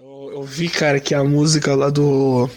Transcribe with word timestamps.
Eu, 0.00 0.30
eu 0.32 0.42
vi, 0.44 0.68
cara, 0.68 1.00
que 1.00 1.12
a 1.12 1.24
música 1.24 1.74
lá 1.74 1.90
do, 1.90 2.48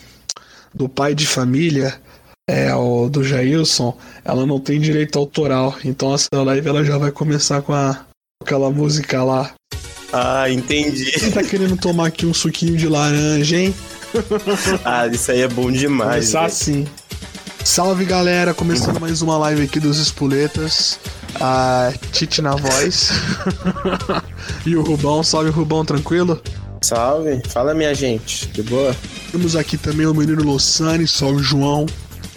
do 0.71 0.87
pai 0.87 1.15
de 1.15 1.25
família, 1.25 1.99
é, 2.47 2.71
o 2.75 3.09
do 3.09 3.23
Jailson, 3.23 3.97
ela 4.23 4.45
não 4.45 4.59
tem 4.59 4.79
direito 4.79 5.17
autoral. 5.17 5.75
Então 5.83 6.13
essa 6.13 6.29
live 6.31 6.69
ela 6.69 6.85
já 6.85 6.99
vai 6.99 7.11
começar 7.11 7.63
com 7.63 7.73
a, 7.73 8.05
aquela 8.43 8.69
música 8.69 9.23
lá. 9.23 9.51
Ah, 10.13 10.51
entendi. 10.51 11.11
Quem 11.13 11.31
tá 11.31 11.43
querendo 11.43 11.75
tomar 11.77 12.07
aqui 12.07 12.27
um 12.27 12.33
suquinho 12.33 12.77
de 12.77 12.87
laranja, 12.87 13.57
hein? 13.57 13.73
ah, 14.85 15.07
isso 15.07 15.31
aí 15.31 15.41
é 15.41 15.47
bom 15.47 15.71
demais. 15.71 16.25
Começar 16.25 16.45
assim. 16.45 16.85
Salve 17.63 18.05
galera, 18.05 18.53
começando 18.53 18.99
mais 18.99 19.23
uma 19.23 19.35
live 19.39 19.63
aqui 19.63 19.79
dos 19.79 19.97
Espuletas. 19.97 20.99
A 21.39 21.91
Tite 22.11 22.39
na 22.39 22.55
voz. 22.55 23.09
e 24.63 24.75
o 24.75 24.83
Rubão, 24.83 25.23
salve 25.23 25.49
Rubão, 25.49 25.83
tranquilo? 25.83 26.39
Salve, 26.83 27.39
fala 27.47 27.75
minha 27.75 27.93
gente, 27.93 28.47
de 28.47 28.63
boa? 28.63 28.95
Temos 29.31 29.55
aqui 29.55 29.77
também 29.77 30.07
o 30.07 30.15
menino 30.15 30.43
Lossani, 30.43 31.07
salve 31.07 31.43
João. 31.43 31.85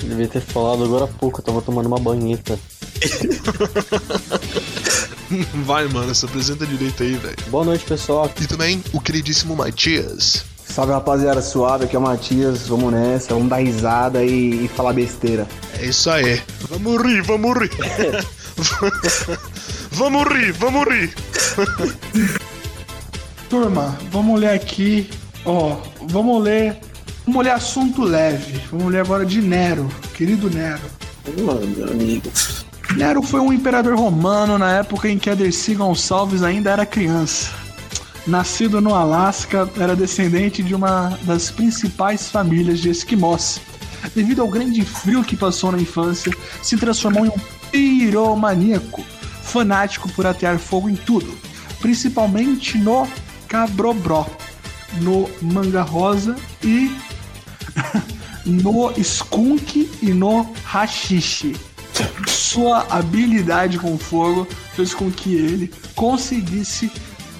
Devia 0.00 0.28
ter 0.28 0.42
falado 0.42 0.84
agora 0.84 1.06
há 1.06 1.08
pouco, 1.08 1.40
eu 1.40 1.44
tava 1.44 1.62
tomando 1.62 1.86
uma 1.86 1.98
banheta. 1.98 2.58
Vai, 5.64 5.88
mano, 5.88 6.14
se 6.14 6.26
apresenta 6.26 6.66
direito 6.66 7.02
aí, 7.02 7.14
velho. 7.14 7.36
Boa 7.48 7.64
noite, 7.64 7.86
pessoal. 7.86 8.30
E 8.38 8.46
também 8.46 8.84
o 8.92 9.00
queridíssimo 9.00 9.56
Matias. 9.56 10.44
Salve 10.66 10.92
rapaziada 10.92 11.40
suave, 11.40 11.86
aqui 11.86 11.96
é 11.96 11.98
o 11.98 12.02
Matias, 12.02 12.68
vamos 12.68 12.92
nessa, 12.92 13.32
vamos 13.32 13.48
dar 13.48 13.56
risada 13.56 14.22
e, 14.22 14.66
e 14.66 14.68
falar 14.68 14.92
besteira. 14.92 15.48
É 15.80 15.86
isso 15.86 16.10
aí. 16.10 16.42
Vamos 16.68 17.02
rir, 17.02 17.22
vamos 17.22 17.58
rir. 17.58 17.70
vamos 19.90 20.28
rir, 20.28 20.52
vamos 20.52 20.86
rir. 20.86 21.14
Turma, 23.54 23.96
vamos 24.10 24.40
ler 24.40 24.50
aqui, 24.50 25.08
ó, 25.44 25.76
vamos 26.08 26.42
ler, 26.42 26.76
vamos 27.24 27.44
ler 27.44 27.52
assunto 27.52 28.02
leve. 28.02 28.60
Vamos 28.68 28.90
ler 28.90 29.02
agora 29.02 29.24
de 29.24 29.40
Nero, 29.40 29.88
querido 30.12 30.50
Nero. 30.50 30.82
Mano, 31.38 31.64
meu 31.64 31.88
amigo. 31.88 32.28
Nero 32.96 33.22
foi 33.22 33.38
um 33.38 33.52
imperador 33.52 33.94
romano 33.94 34.58
na 34.58 34.78
época 34.78 35.08
em 35.08 35.20
que 35.20 35.30
a 35.30 35.36
Dercy 35.36 35.76
Gonçalves 35.76 36.42
ainda 36.42 36.72
era 36.72 36.84
criança. 36.84 37.52
Nascido 38.26 38.80
no 38.80 38.92
Alasca, 38.92 39.70
era 39.78 39.94
descendente 39.94 40.60
de 40.60 40.74
uma 40.74 41.16
das 41.22 41.48
principais 41.48 42.28
famílias 42.28 42.80
de 42.80 42.88
esquimós. 42.88 43.60
Devido 44.16 44.42
ao 44.42 44.48
grande 44.48 44.84
frio 44.84 45.22
que 45.22 45.36
passou 45.36 45.70
na 45.70 45.78
infância, 45.78 46.32
se 46.60 46.76
transformou 46.76 47.24
em 47.24 47.28
um 47.28 47.40
piromaníaco, 47.70 49.04
fanático 49.44 50.08
por 50.08 50.26
atear 50.26 50.58
fogo 50.58 50.88
em 50.88 50.96
tudo, 50.96 51.32
principalmente 51.80 52.78
no 52.78 53.06
cabrobró, 53.48 54.26
no 55.00 55.28
manga 55.40 55.82
rosa 55.82 56.36
e 56.62 56.94
no 58.44 58.92
skunk 58.98 59.90
e 60.02 60.12
no 60.12 60.52
rachixe. 60.64 61.56
Sua 62.26 62.86
habilidade 62.90 63.78
com 63.78 63.96
fogo 63.98 64.46
fez 64.74 64.92
com 64.94 65.10
que 65.10 65.34
ele 65.34 65.72
conseguisse 65.94 66.90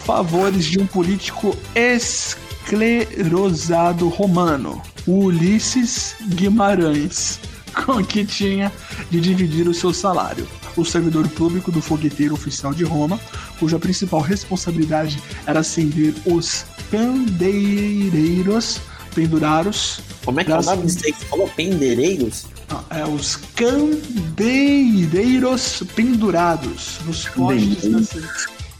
favores 0.05 0.65
de 0.67 0.81
um 0.81 0.87
político 0.87 1.57
esclerosado 1.75 4.09
romano, 4.09 4.81
Ulisses 5.07 6.17
Guimarães, 6.29 7.41
com 7.75 8.03
que 8.05 8.25
tinha 8.25 8.71
de 9.11 9.21
dividir 9.21 9.67
o 9.69 9.75
seu 9.75 9.93
salário. 9.93 10.47
O 10.77 10.85
servidor 10.85 11.27
público 11.29 11.71
do 11.73 11.81
fogueteiro 11.83 12.35
oficial 12.35 12.73
de 12.75 12.85
Roma, 12.85 13.19
cuja 13.59 13.79
principal 13.79 14.21
responsabilidade 14.21 15.21
era 15.47 15.61
acender 15.61 16.13
os 16.27 16.65
candeireiros 16.91 18.81
pendurados. 19.15 20.01
Como 20.25 20.41
é 20.41 20.45
que 20.45 20.51
é 20.51 20.55
o 20.55 20.57
das- 20.57 20.67
nome 20.67 20.83
disso 20.87 20.99
aí 21.05 21.13
você 21.13 21.25
falou? 21.27 21.49
Pendeireiros? 21.49 22.47
Não, 22.69 22.83
é 22.91 23.05
os 23.07 23.37
candeireiros 23.55 25.83
pendurados 25.95 26.99
nos 27.05 27.29
postes 27.29 27.91
da, 27.91 28.03
ci- 28.03 28.25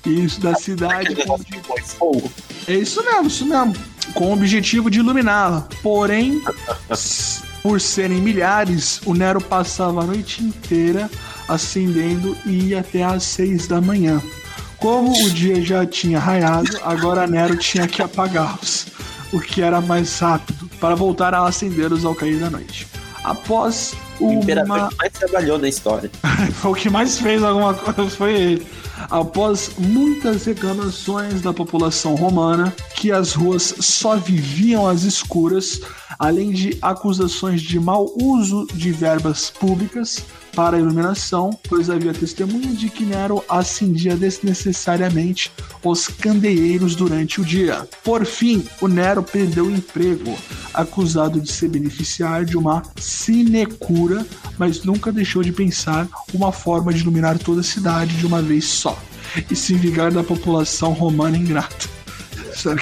isso, 0.07 0.41
da 0.41 0.55
cidade. 0.55 1.15
É 2.67 2.75
isso 2.75 3.03
mesmo, 3.05 3.27
isso 3.27 3.45
mesmo. 3.47 3.75
Com 4.15 4.31
o 4.31 4.33
objetivo 4.35 4.91
de 4.91 4.99
iluminá-la. 4.99 5.69
Porém, 5.83 6.43
por 7.65 7.81
serem 7.81 8.21
milhares, 8.21 9.01
o 9.07 9.15
Nero 9.15 9.41
passava 9.41 10.03
a 10.03 10.07
noite 10.07 10.45
inteira 10.45 11.11
acendendo 11.49 12.37
e 12.45 12.69
ia 12.69 12.81
até 12.81 13.03
às 13.03 13.23
seis 13.23 13.67
da 13.67 13.81
manhã. 13.81 14.21
Como 14.77 15.11
o 15.11 15.31
dia 15.31 15.65
já 15.65 15.87
tinha 15.87 16.19
raiado, 16.19 16.79
agora 16.83 17.27
Nero 17.27 17.57
tinha 17.57 17.89
que 17.89 18.03
apagá-los, 18.03 18.89
o 19.33 19.41
que 19.41 19.63
era 19.63 19.81
mais 19.81 20.19
rápido, 20.19 20.69
para 20.79 20.95
voltar 20.95 21.33
a 21.33 21.47
acendê-los 21.47 22.05
ao 22.05 22.15
cair 22.15 22.39
da 22.39 22.51
noite. 22.51 22.87
Após 23.25 23.95
O 24.21 24.31
imperador 24.31 24.91
que 24.91 24.97
mais 24.97 25.13
trabalhou 25.15 25.59
na 25.59 25.69
história. 25.69 26.11
o 26.63 26.75
que 26.75 26.91
mais 26.91 27.19
fez 27.19 27.43
alguma 27.43 27.73
coisa, 27.73 28.11
foi 28.15 28.35
ele. 28.35 28.67
Após 29.11 29.71
muitas 29.79 30.45
reclamações 30.45 31.41
da 31.41 31.53
população 31.53 32.15
romana, 32.15 32.75
que 32.95 33.11
as 33.11 33.33
ruas 33.33 33.75
só 33.81 34.17
viviam 34.17 34.87
às 34.87 35.03
escuras, 35.03 35.81
além 36.19 36.51
de 36.51 36.77
acusações 36.81 37.63
de 37.63 37.79
mau 37.79 38.13
uso 38.21 38.67
de 38.75 38.93
verbas 38.93 39.51
públicas 39.51 40.25
para 40.55 40.79
iluminação, 40.79 41.51
pois 41.69 41.91
havia 41.91 42.15
testemunha 42.15 42.73
de 42.73 42.89
que 42.89 43.05
Nero 43.05 43.45
acendia 43.49 44.17
desnecessariamente 44.17 45.51
os 45.83 46.07
candeeiros 46.07 46.95
durante 46.95 47.41
o 47.41 47.45
dia. 47.45 47.89
Por 48.05 48.25
fim, 48.25 48.65
o 48.81 48.87
Nero 48.87 49.23
perdeu 49.23 49.67
o 49.67 49.71
emprego, 49.71 50.37
acusado 50.73 51.41
de 51.41 51.51
se 51.51 51.69
beneficiar 51.69 52.45
de 52.45 52.57
uma 52.57 52.83
sinecura, 52.97 54.25
mas 54.57 54.85
nunca 54.85 55.11
deixou 55.11 55.43
de 55.43 55.53
pensar 55.53 56.09
uma 56.33 56.53
forma 56.53 56.93
de 56.93 57.01
iluminar 57.01 57.39
toda 57.39 57.61
a 57.61 57.65
cidade 57.65 58.17
de 58.17 58.27
uma 58.27 58.41
vez 58.41 58.65
só 58.65 58.97
e 59.51 59.57
se 59.57 59.75
vingar 59.75 60.13
da 60.13 60.23
população 60.23 60.93
romana 60.93 61.37
ingrata. 61.37 62.04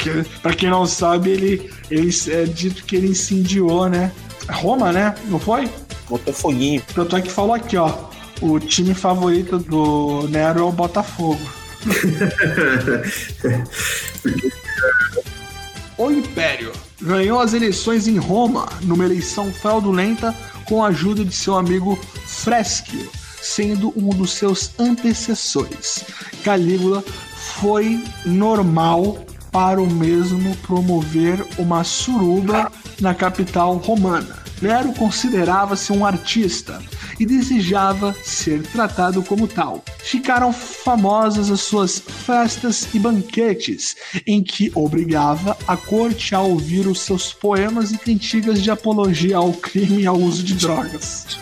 Que, 0.00 0.24
pra 0.40 0.54
quem 0.54 0.70
não 0.70 0.86
sabe, 0.86 1.30
ele, 1.30 1.70
ele 1.90 2.10
é 2.28 2.44
dito 2.44 2.84
que 2.84 2.94
ele 2.96 3.08
incendiou, 3.08 3.88
né? 3.88 4.12
Roma, 4.50 4.92
né? 4.92 5.14
Não 5.26 5.38
foi? 5.38 5.70
Botou 6.08 6.34
foguinho. 6.34 6.82
Tanto 6.94 7.14
é 7.16 7.20
que 7.20 7.30
falou 7.30 7.54
aqui, 7.54 7.76
ó. 7.76 7.92
O 8.40 8.58
time 8.58 8.94
favorito 8.94 9.58
do 9.58 10.26
Nero 10.28 10.60
é 10.60 10.62
o 10.62 10.72
Botafogo. 10.72 11.38
o 15.98 16.10
Império 16.10 16.72
ganhou 17.00 17.40
as 17.40 17.54
eleições 17.54 18.06
em 18.06 18.18
Roma 18.18 18.68
numa 18.82 19.04
eleição 19.04 19.52
fraudulenta 19.52 20.32
com 20.64 20.84
a 20.84 20.88
ajuda 20.88 21.24
de 21.24 21.34
seu 21.34 21.56
amigo 21.56 21.98
Fresquio, 22.26 23.10
sendo 23.40 23.92
um 23.96 24.10
dos 24.10 24.32
seus 24.32 24.70
antecessores. 24.78 26.04
Calígula 26.44 27.02
foi 27.60 28.04
normal 28.24 29.18
para 29.52 29.80
o 29.80 29.86
mesmo 29.86 30.56
promover 30.56 31.46
uma 31.58 31.84
suruba 31.84 32.72
na 33.00 33.14
capital 33.14 33.76
romana. 33.76 34.42
Nero 34.62 34.92
considerava-se 34.92 35.92
um 35.92 36.06
artista 36.06 36.80
e 37.18 37.26
desejava 37.26 38.14
ser 38.22 38.62
tratado 38.62 39.22
como 39.22 39.46
tal. 39.46 39.84
Ficaram 39.98 40.52
famosas 40.52 41.50
as 41.50 41.60
suas 41.60 41.98
festas 41.98 42.88
e 42.94 42.98
banquetes, 42.98 43.96
em 44.26 44.42
que 44.42 44.72
obrigava 44.74 45.56
a 45.66 45.76
corte 45.76 46.34
a 46.34 46.40
ouvir 46.40 46.86
os 46.86 47.00
seus 47.00 47.32
poemas 47.32 47.90
e 47.90 47.98
cantigas 47.98 48.62
de 48.62 48.70
apologia 48.70 49.36
ao 49.36 49.52
crime 49.52 50.02
e 50.02 50.06
ao 50.06 50.16
uso 50.16 50.42
de 50.42 50.54
drogas. 50.54 51.38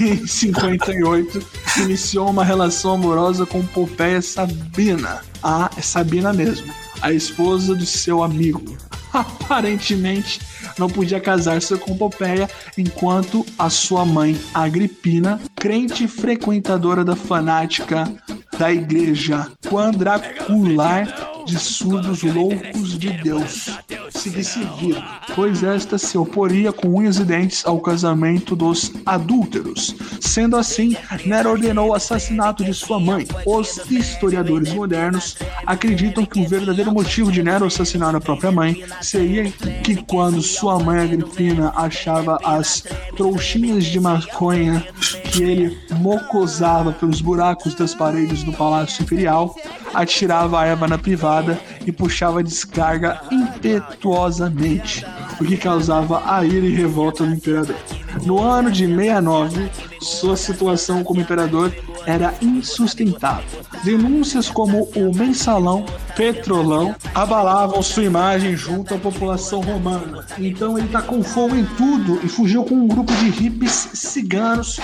Em 0.00 0.26
58, 0.26 1.46
iniciou 1.82 2.30
uma 2.30 2.44
relação 2.44 2.92
amorosa 2.92 3.44
com 3.44 3.64
Pompeia 3.66 4.22
Sabina. 4.22 5.22
Ah, 5.42 5.70
é 5.76 5.82
Sabina 5.82 6.32
mesmo, 6.32 6.72
a 7.00 7.12
esposa 7.12 7.74
do 7.74 7.86
seu 7.86 8.22
amigo. 8.22 8.76
Aparentemente, 9.12 10.40
não 10.78 10.88
podia 10.88 11.20
casar-se 11.20 11.76
com 11.78 11.96
Pompeia 11.96 12.48
enquanto 12.76 13.44
a 13.58 13.70
sua 13.70 14.04
mãe 14.04 14.38
Agripina, 14.52 15.40
crente 15.56 16.06
frequentadora 16.06 17.04
da 17.04 17.16
fanática 17.16 18.12
da 18.58 18.72
igreja 18.72 19.50
quadracular 19.68 21.06
de 21.46 21.58
surdos 21.58 22.22
loucos 22.22 22.98
de 22.98 23.10
Deus, 23.10 23.70
seguisse 24.10 24.60
vivo, 24.78 25.02
pois 25.34 25.62
esta 25.62 25.98
se 25.98 26.16
oporia 26.16 26.72
com 26.72 26.88
unhas 26.88 27.18
e 27.18 27.24
dentes 27.24 27.64
ao 27.66 27.80
casamento 27.80 28.56
dos 28.56 28.92
adúlteros. 29.04 29.94
Sendo 30.20 30.56
assim, 30.56 30.96
Nero 31.24 31.50
ordenou 31.50 31.90
o 31.90 31.94
assassinato 31.94 32.64
de 32.64 32.72
sua 32.74 32.98
mãe. 32.98 33.26
Os 33.46 33.90
historiadores 33.90 34.72
modernos 34.72 35.36
acreditam 35.66 36.24
que 36.24 36.40
o 36.40 36.48
verdadeiro 36.48 36.92
motivo 36.92 37.30
de 37.30 37.42
Nero 37.42 37.66
assassinar 37.66 38.14
a 38.14 38.20
própria 38.20 38.50
mãe 38.52 38.84
seria 39.00 39.50
que 39.82 39.96
quando 40.04 40.42
sua 40.42 40.78
mãe 40.78 41.00
Agripina 41.00 41.72
achava 41.76 42.38
as 42.44 42.84
trouxinhas 43.16 43.84
de 43.84 44.00
maconha 44.00 44.86
que 45.30 45.42
ele 45.42 45.78
mocosava 45.98 46.92
pelos 46.92 47.20
buracos 47.20 47.74
das 47.74 47.94
paredes 47.94 48.42
do 48.42 48.52
Palácio 48.52 49.02
Imperial, 49.02 49.54
atirava 49.94 50.60
a 50.60 50.66
erva 50.66 50.86
na 50.86 50.98
privada 50.98 51.60
e 51.86 51.92
puxava 51.92 52.42
descarga 52.42 53.20
impetuosamente, 53.58 55.04
o 55.40 55.44
que 55.44 55.56
causava 55.56 56.22
a 56.24 56.44
ira 56.44 56.66
e 56.66 56.74
revolta 56.74 57.24
do 57.24 57.34
imperador. 57.34 57.76
No 58.24 58.40
ano 58.40 58.70
de 58.70 58.86
69, 58.86 59.70
sua 60.00 60.36
situação 60.36 61.04
como 61.04 61.20
imperador 61.20 61.72
era 62.06 62.34
insustentável. 62.40 63.60
Denúncias 63.84 64.48
como 64.48 64.88
o 64.96 65.14
mensalão, 65.14 65.84
petrolão, 66.16 66.94
abalavam 67.14 67.82
sua 67.82 68.04
imagem 68.04 68.56
junto 68.56 68.94
à 68.94 68.98
população 68.98 69.60
romana. 69.60 70.24
Então 70.38 70.78
ele 70.78 70.88
tacou 70.88 71.22
fogo 71.22 71.54
em 71.54 71.64
tudo 71.64 72.20
e 72.24 72.28
fugiu 72.28 72.64
com 72.64 72.74
um 72.74 72.88
grupo 72.88 73.12
de 73.14 73.28
hippies 73.28 73.90
ciganos 73.94 74.80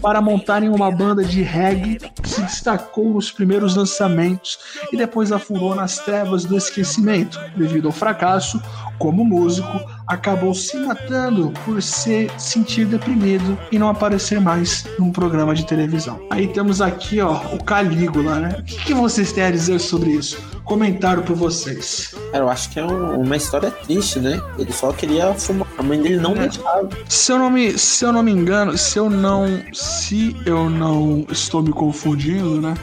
para 0.00 0.20
montarem 0.20 0.68
uma 0.68 0.90
banda 0.90 1.24
de 1.24 1.42
reggae 1.42 1.98
que 2.22 2.28
se 2.28 2.40
destacou 2.42 3.12
nos 3.14 3.30
primeiros 3.32 3.74
lançamentos 3.76 4.58
e 4.92 4.96
depois 4.96 5.32
afundou 5.32 5.74
nas 5.74 5.98
trevas 5.98 6.44
do 6.44 6.56
esquecimento. 6.56 7.40
Devido 7.56 7.88
ao 7.88 7.92
fracasso, 7.92 8.60
como 8.98 9.24
músico, 9.24 9.80
acabou 10.06 10.54
se 10.54 10.76
matando 10.78 11.52
por 11.64 11.82
se 11.82 12.30
sentir 12.38 12.86
deprimido 12.86 13.58
e 13.72 13.78
não 13.78 13.88
aparecer 13.88 14.40
mais 14.40 14.84
num 14.98 15.10
programa 15.10 15.54
de 15.54 15.64
televisão. 15.66 16.20
Aí 16.30 16.46
temos 16.48 16.80
aqui, 16.80 17.20
ó, 17.20 17.40
o 17.54 17.62
Calígula, 17.62 18.36
né? 18.40 18.56
O 18.60 18.62
que, 18.62 18.76
que 18.86 18.94
vocês 18.94 19.32
têm 19.32 19.44
a 19.44 19.50
dizer 19.50 19.78
sobre 19.80 20.10
isso? 20.10 20.38
Comentário 20.64 21.22
por 21.22 21.36
vocês. 21.36 22.14
Cara, 22.32 22.44
eu 22.44 22.48
acho 22.50 22.70
que 22.70 22.80
é 22.80 22.84
um- 22.84 23.20
uma 23.22 23.36
história 23.36 23.70
triste, 23.70 24.18
né? 24.18 24.40
Ele 24.58 24.72
só 24.72 24.92
queria 24.92 25.32
fumar. 25.34 25.65
Mãe 25.86 26.00
dele 26.00 26.16
não 26.16 26.32
É. 26.32 26.48
deixava. 26.48 26.88
Se 27.08 27.32
eu 27.32 27.38
não 27.38 27.50
me, 27.50 27.78
se 27.78 28.04
eu 28.04 28.12
não 28.12 28.22
me 28.22 28.32
engano, 28.32 28.76
se 28.76 28.98
eu 28.98 29.08
não, 29.08 29.46
se 29.72 30.36
eu 30.44 30.68
não 30.68 31.24
estou 31.30 31.62
me 31.62 31.72
confundindo, 31.72 32.60
né? 32.60 32.74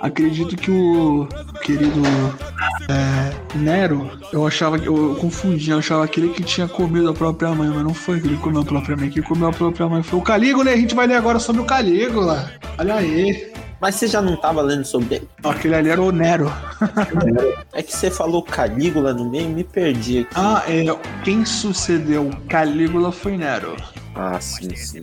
Acredito 0.00 0.56
que 0.56 0.70
o 0.70 1.26
querido 1.62 2.00
é, 2.88 3.58
Nero, 3.58 4.08
eu 4.32 4.46
achava 4.46 4.78
que 4.78 4.86
eu, 4.86 5.16
confundi, 5.20 5.70
eu 5.72 5.78
achava 5.78 6.06
que 6.06 6.20
ele 6.20 6.28
que 6.28 6.42
tinha 6.42 6.68
comido 6.68 7.08
a 7.10 7.12
própria 7.12 7.50
mãe, 7.50 7.68
mas 7.68 7.82
não 7.82 7.92
foi 7.92 8.20
que 8.20 8.28
ele 8.28 8.36
comeu 8.36 8.62
a 8.62 8.64
própria 8.64 8.96
mãe, 8.96 9.10
quem 9.10 9.22
comeu 9.22 9.48
a 9.48 9.52
própria 9.52 9.88
mãe 9.88 10.02
foi 10.02 10.18
o 10.18 10.22
Calígula, 10.22 10.70
e 10.70 10.74
a 10.74 10.76
gente 10.76 10.94
vai 10.94 11.06
ler 11.08 11.14
agora 11.16 11.40
sobre 11.40 11.60
o 11.62 11.64
Calígula. 11.64 12.48
Olha 12.78 12.94
aí. 12.94 13.52
Mas 13.80 13.94
você 13.94 14.08
já 14.08 14.20
não 14.20 14.36
tava 14.36 14.60
lendo 14.60 14.84
sobre 14.84 15.16
ele? 15.16 15.28
Aquele 15.44 15.74
ali 15.74 15.88
era 15.88 16.02
o 16.02 16.10
Nero. 16.10 16.52
É 17.72 17.82
que 17.82 17.94
você 17.94 18.10
falou 18.10 18.42
Calígula 18.42 19.14
no 19.14 19.28
meio 19.28 19.50
e 19.50 19.54
me 19.54 19.64
perdi 19.64 20.20
aqui. 20.20 20.34
Ah, 20.34 20.62
é. 20.66 20.84
Quem 21.24 21.44
sucedeu 21.44 22.30
Calígula 22.48 23.12
foi 23.12 23.36
Nero. 23.36 23.76
Ah, 24.14 24.40
sim, 24.40 24.74
sim. 24.74 25.02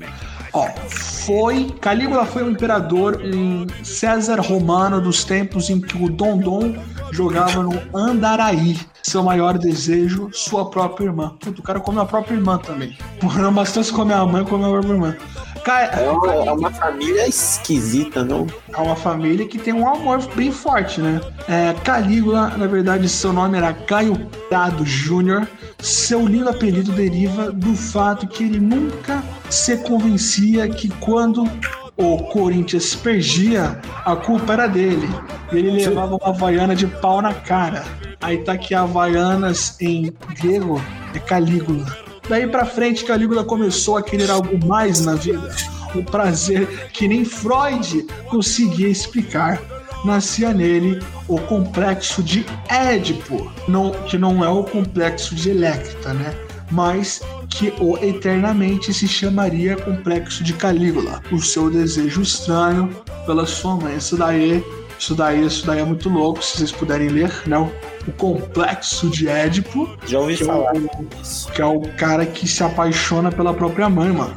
Ó, 0.51 0.67
foi. 0.89 1.71
Calígula 1.79 2.25
foi 2.25 2.43
um 2.43 2.51
imperador 2.51 3.21
em 3.23 3.65
César 3.83 4.39
Romano 4.41 4.99
dos 4.99 5.23
tempos 5.23 5.69
em 5.69 5.79
que 5.79 6.01
o 6.01 6.09
Dondon 6.09 6.75
jogava 7.11 7.63
no 7.63 7.81
Andaraí. 7.93 8.77
Seu 9.03 9.23
maior 9.23 9.57
desejo, 9.57 10.29
sua 10.33 10.69
própria 10.69 11.05
irmã. 11.05 11.35
Puta, 11.39 11.61
o 11.61 11.63
cara 11.63 11.79
comeu 11.79 12.01
a 12.01 12.05
própria 12.05 12.35
irmã 12.35 12.57
também. 12.57 12.97
Porra, 13.21 13.41
não 13.41 13.53
bastou 13.53 13.85
comer 13.93 14.15
a 14.15 14.25
mãe, 14.25 14.43
comeu 14.43 14.67
a 14.67 14.71
própria 14.71 14.93
irmã. 14.93 15.17
Ca- 15.65 15.81
É 15.99 16.09
uma, 16.09 16.33
é 16.33 16.51
uma 16.51 16.69
família 16.71 17.27
esquisita, 17.27 18.23
não? 18.23 18.45
é 18.71 18.77
uma 18.77 18.95
família 18.95 19.47
que 19.47 19.57
tem 19.57 19.73
um 19.73 19.87
amor 19.87 20.19
bem 20.35 20.51
forte, 20.51 21.01
né? 21.01 21.19
É, 21.49 21.73
Calígula, 21.83 22.49
na 22.55 22.67
verdade, 22.67 23.09
seu 23.09 23.33
nome 23.33 23.57
era 23.57 23.73
Caio 23.73 24.15
Prado 24.47 24.85
Júnior. 24.85 25.47
Seu 25.79 26.25
lindo 26.27 26.49
apelido 26.49 26.91
deriva 26.91 27.51
do 27.51 27.75
fato 27.75 28.27
que 28.27 28.43
ele 28.43 28.59
nunca 28.59 29.23
se 29.49 29.75
convencia 29.77 30.67
que 30.69 30.87
quando 30.99 31.49
o 31.97 32.17
Corinthians 32.25 32.93
perdia, 32.95 33.79
a 34.05 34.15
culpa 34.15 34.53
era 34.53 34.67
dele. 34.67 35.09
Ele 35.51 35.71
levava 35.71 36.15
uma 36.15 36.29
havaiana 36.29 36.75
de 36.75 36.85
pau 36.87 37.21
na 37.21 37.33
cara. 37.33 37.83
Aí 38.21 38.37
tá 38.39 38.53
aqui 38.53 38.73
Havaianas 38.75 39.77
em 39.81 40.13
grego 40.41 40.81
é 41.13 41.19
Calígula. 41.19 41.85
Daí 42.27 42.47
pra 42.47 42.65
frente, 42.65 43.05
Calígula 43.05 43.43
começou 43.43 43.97
a 43.97 44.03
querer 44.03 44.31
algo 44.31 44.65
mais 44.65 45.01
na 45.01 45.15
vida. 45.15 45.55
Um 45.95 46.03
prazer 46.03 46.89
que 46.91 47.07
nem 47.07 47.23
Freud 47.23 48.05
conseguia 48.29 48.87
explicar. 48.89 49.61
Nascia 50.03 50.53
nele 50.53 50.99
o 51.27 51.39
complexo 51.39 52.21
de 52.21 52.45
Édipo, 52.69 53.51
não, 53.67 53.91
que 53.91 54.17
não 54.17 54.43
é 54.43 54.49
o 54.49 54.63
complexo 54.63 55.33
de 55.33 55.49
Electra, 55.49 56.13
né? 56.13 56.35
Mas 56.69 57.21
que 57.49 57.73
o 57.79 57.97
eternamente 57.97 58.93
se 58.93 59.07
chamaria 59.07 59.75
complexo 59.75 60.43
de 60.43 60.53
Calígula, 60.53 61.21
o 61.31 61.39
seu 61.39 61.69
desejo 61.69 62.21
estranho 62.21 62.89
pela 63.25 63.45
sua 63.45 63.77
mãe. 63.77 63.97
Isso 63.97 64.17
daí, 64.17 64.63
isso 64.99 65.13
daí, 65.15 65.45
isso 65.45 65.65
daí 65.65 65.79
é 65.79 65.83
muito 65.83 66.09
louco, 66.09 66.43
se 66.43 66.57
vocês 66.57 66.71
puderem 66.71 67.09
ler, 67.09 67.31
né? 67.47 67.57
O, 67.57 67.71
o 68.07 68.11
complexo 68.13 69.09
de 69.09 69.27
Édipo, 69.27 69.89
Já 70.05 70.19
ouvi 70.19 70.35
que 70.37 70.43
é, 70.43 70.45
falar 70.45 70.73
o, 70.75 71.05
disso. 71.15 71.51
que 71.51 71.61
é 71.61 71.65
o 71.65 71.81
cara 71.97 72.25
que 72.25 72.47
se 72.47 72.63
apaixona 72.63 73.31
pela 73.31 73.53
própria 73.53 73.89
mãe, 73.89 74.11
mano. 74.11 74.35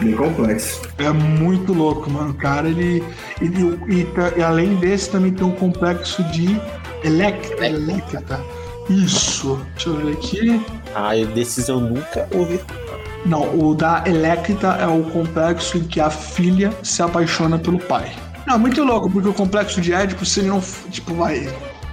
Bem 0.00 0.14
complexo. 0.14 0.82
É 0.98 1.10
muito 1.10 1.72
louco, 1.72 2.08
mano. 2.10 2.30
O 2.30 2.34
cara, 2.34 2.68
ele. 2.68 3.02
E, 3.40 3.46
e- 3.46 4.02
e 4.02 4.38
e 4.38 4.42
além 4.42 4.76
desse, 4.76 5.10
também 5.10 5.32
tem 5.32 5.44
um 5.46 5.50
complexo 5.52 6.22
de 6.24 6.60
Electra. 7.02 7.66
Electra. 7.66 8.40
Isso. 8.88 9.60
Deixa 9.74 9.88
eu 9.90 9.96
ver 9.96 10.12
aqui. 10.12 10.66
Ah, 10.94 11.10
desses 11.34 11.68
eu 11.68 11.80
nunca 11.80 12.28
ouvi. 12.32 12.60
Não, 13.26 13.42
o 13.58 13.74
da 13.74 14.04
Electra 14.06 14.76
é 14.80 14.86
o 14.86 15.02
complexo 15.04 15.76
em 15.78 15.82
que 15.84 16.00
a 16.00 16.08
filha 16.10 16.72
se 16.82 17.02
apaixona 17.02 17.58
pelo 17.58 17.78
pai. 17.78 18.12
Não, 18.48 18.58
muito 18.58 18.82
louco, 18.82 19.10
porque 19.10 19.28
o 19.28 19.34
complexo 19.34 19.78
de 19.78 19.92
Édipo, 19.92 20.24
se 20.24 20.40
ele 20.40 20.48
não. 20.48 20.58
Tipo, 20.90 21.12
vai. 21.12 21.46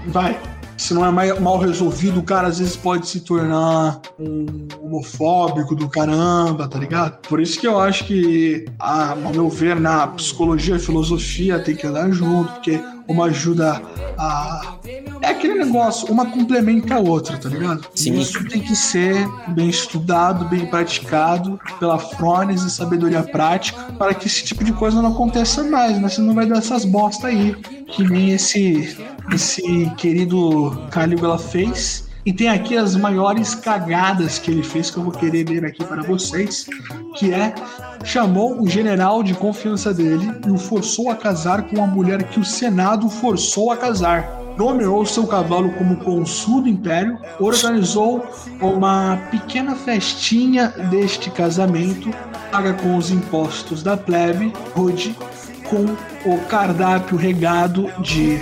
Vai. 0.07 0.39
Se 0.77 0.94
não 0.94 1.06
é 1.06 1.39
mal 1.39 1.57
resolvido, 1.57 2.19
o 2.19 2.24
cara 2.24 2.48
às 2.48 2.60
vezes 2.60 2.75
pode 2.75 3.07
se 3.07 3.22
tornar 3.22 4.00
um 4.19 4.68
homofóbico 4.81 5.74
do 5.75 5.88
caramba, 5.88 6.68
tá 6.68 6.77
ligado? 6.77 7.18
Por 7.27 7.39
isso 7.39 7.60
que 7.60 7.66
eu 7.68 7.80
acho 7.80 8.06
que, 8.06 8.66
a- 8.80 9.12
ao 9.12 9.31
meu 9.33 9.50
ver, 9.50 9.80
na 9.80 10.06
psicologia 10.07 10.75
e 10.75 10.80
filosofia 10.80 11.60
tem 11.60 11.75
que 11.75 11.88
andar 11.88 12.12
junto, 12.12 12.51
porque 12.54 12.80
uma 13.07 13.25
ajuda 13.25 13.81
a. 14.18 14.75
É 15.22 15.27
aquele 15.30 15.56
negócio, 15.63 16.12
uma 16.12 16.25
complementa 16.25 16.95
a 16.95 17.00
outra, 17.00 17.38
tá 17.38 17.50
ligado? 17.50 17.86
Sim. 17.95 18.19
Isso 18.19 18.44
tem 18.48 18.62
que 18.62 18.75
ser 18.75 19.27
bem 19.50 19.69
estudado, 19.69 20.45
bem 20.45 20.66
praticado 20.68 21.60
pela 21.80 21.98
frônese 21.98 22.68
e 22.68 22.69
sabedoria 22.72 23.24
prática 23.24 23.81
para 23.98 24.13
que 24.13 24.27
esse 24.27 24.44
tipo 24.44 24.63
de 24.63 24.74
coisa 24.74 25.01
não 25.01 25.12
aconteça 25.13 25.63
mais, 25.63 26.00
né? 26.00 26.10
Senão 26.10 26.33
vai 26.33 26.45
dar 26.45 26.57
essas 26.57 26.83
bosta 26.86 27.27
aí, 27.27 27.56
que 27.88 28.04
nem 28.04 28.31
esse, 28.31 28.98
esse 29.33 29.89
querido 29.98 30.72
Calígula 30.92 31.38
fez. 31.38 32.06
E 32.25 32.33
tem 32.33 32.50
aqui 32.50 32.75
as 32.75 32.95
maiores 32.95 33.54
cagadas 33.54 34.39
que 34.39 34.50
ele 34.50 34.63
fez, 34.63 34.89
que 34.89 34.98
eu 34.98 35.03
vou 35.03 35.12
querer 35.12 35.48
ler 35.48 35.63
aqui 35.63 35.84
para 35.86 36.01
vocês, 36.01 36.65
que 37.15 37.32
é 37.32 37.53
chamou 38.03 38.60
o 38.60 38.67
general 38.67 39.22
de 39.22 39.36
confiança 39.36 39.94
dele 39.94 40.32
e 40.46 40.50
o 40.50 40.58
forçou 40.58 41.12
a 41.12 41.15
casar 41.15 41.63
com 41.63 41.84
a 41.84 41.88
mulher 41.88 42.24
que 42.24 42.39
o 42.39 42.46
Senado 42.46 43.10
forçou 43.10 43.72
a 43.72 43.77
casar. 43.77 44.41
Nomeou 44.58 45.05
seu 45.05 45.27
cavalo 45.27 45.72
como 45.74 45.98
consul 45.98 46.62
do 46.62 46.70
império, 46.70 47.20
organizou 47.39 48.25
uma 48.62 49.17
pequena 49.29 49.75
festinha 49.75 50.70
deste 50.89 51.29
casamento, 51.29 52.10
paga 52.51 52.74
com 52.74 52.96
os 52.96 53.12
impostos 53.12 53.84
da 53.84 53.98
plebe, 53.98 54.53
rude, 54.75 55.15
com 55.70 55.86
o 56.27 56.39
cardápio 56.48 57.17
regado 57.17 57.91
de 58.01 58.39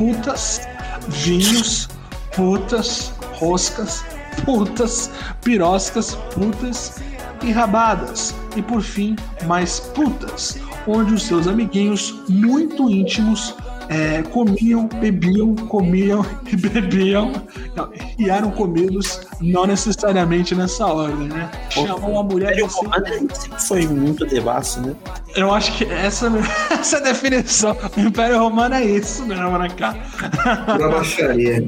putas, 0.00 0.66
vinhos, 1.08 1.86
putas, 2.34 3.12
roscas, 3.34 4.02
putas, 4.46 5.10
piroscas, 5.42 6.14
putas 6.32 7.02
e 7.42 7.52
rabadas. 7.52 8.34
E 8.56 8.62
por 8.62 8.80
fim, 8.80 9.14
mais 9.44 9.78
putas, 9.78 10.58
onde 10.86 11.12
os 11.12 11.24
seus 11.24 11.46
amiguinhos 11.46 12.14
muito 12.30 12.90
íntimos 12.90 13.54
é, 13.90 14.22
comiam, 14.22 14.86
bebiam, 14.86 15.54
comiam 15.54 16.24
e 16.50 16.54
bebiam 16.56 17.32
não, 17.74 17.90
e 18.18 18.30
eram 18.30 18.52
comidos 18.52 19.20
não 19.40 19.66
necessariamente 19.66 20.54
nessa 20.54 20.86
ordem, 20.86 21.28
né? 21.28 21.50
Chamou 21.70 22.12
uma 22.12 22.22
mulher 22.22 22.54
de 22.54 22.72
sempre 22.72 23.36
foi 23.58 23.86
muito 23.88 24.24
devasso, 24.24 24.80
né? 24.80 24.94
Eu 25.34 25.52
acho 25.52 25.76
que 25.76 25.84
essa, 25.84 26.30
essa 26.70 26.96
é 26.96 27.00
a 27.00 27.02
definição. 27.02 27.76
O 27.96 28.00
Império 28.00 28.38
Romano 28.38 28.74
é 28.74 28.84
isso 28.84 29.24
mesmo, 29.24 29.58
né, 29.58 29.68
cara? 29.70 29.98
Pura 30.66 30.88
baixaria. 30.90 31.64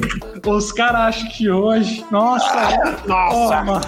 Os 0.47 0.73
caras 0.73 1.01
acham 1.17 1.29
que 1.31 1.51
hoje. 1.51 2.05
Nossa, 2.11 3.01
nossa. 3.07 3.63
mano. 3.65 3.85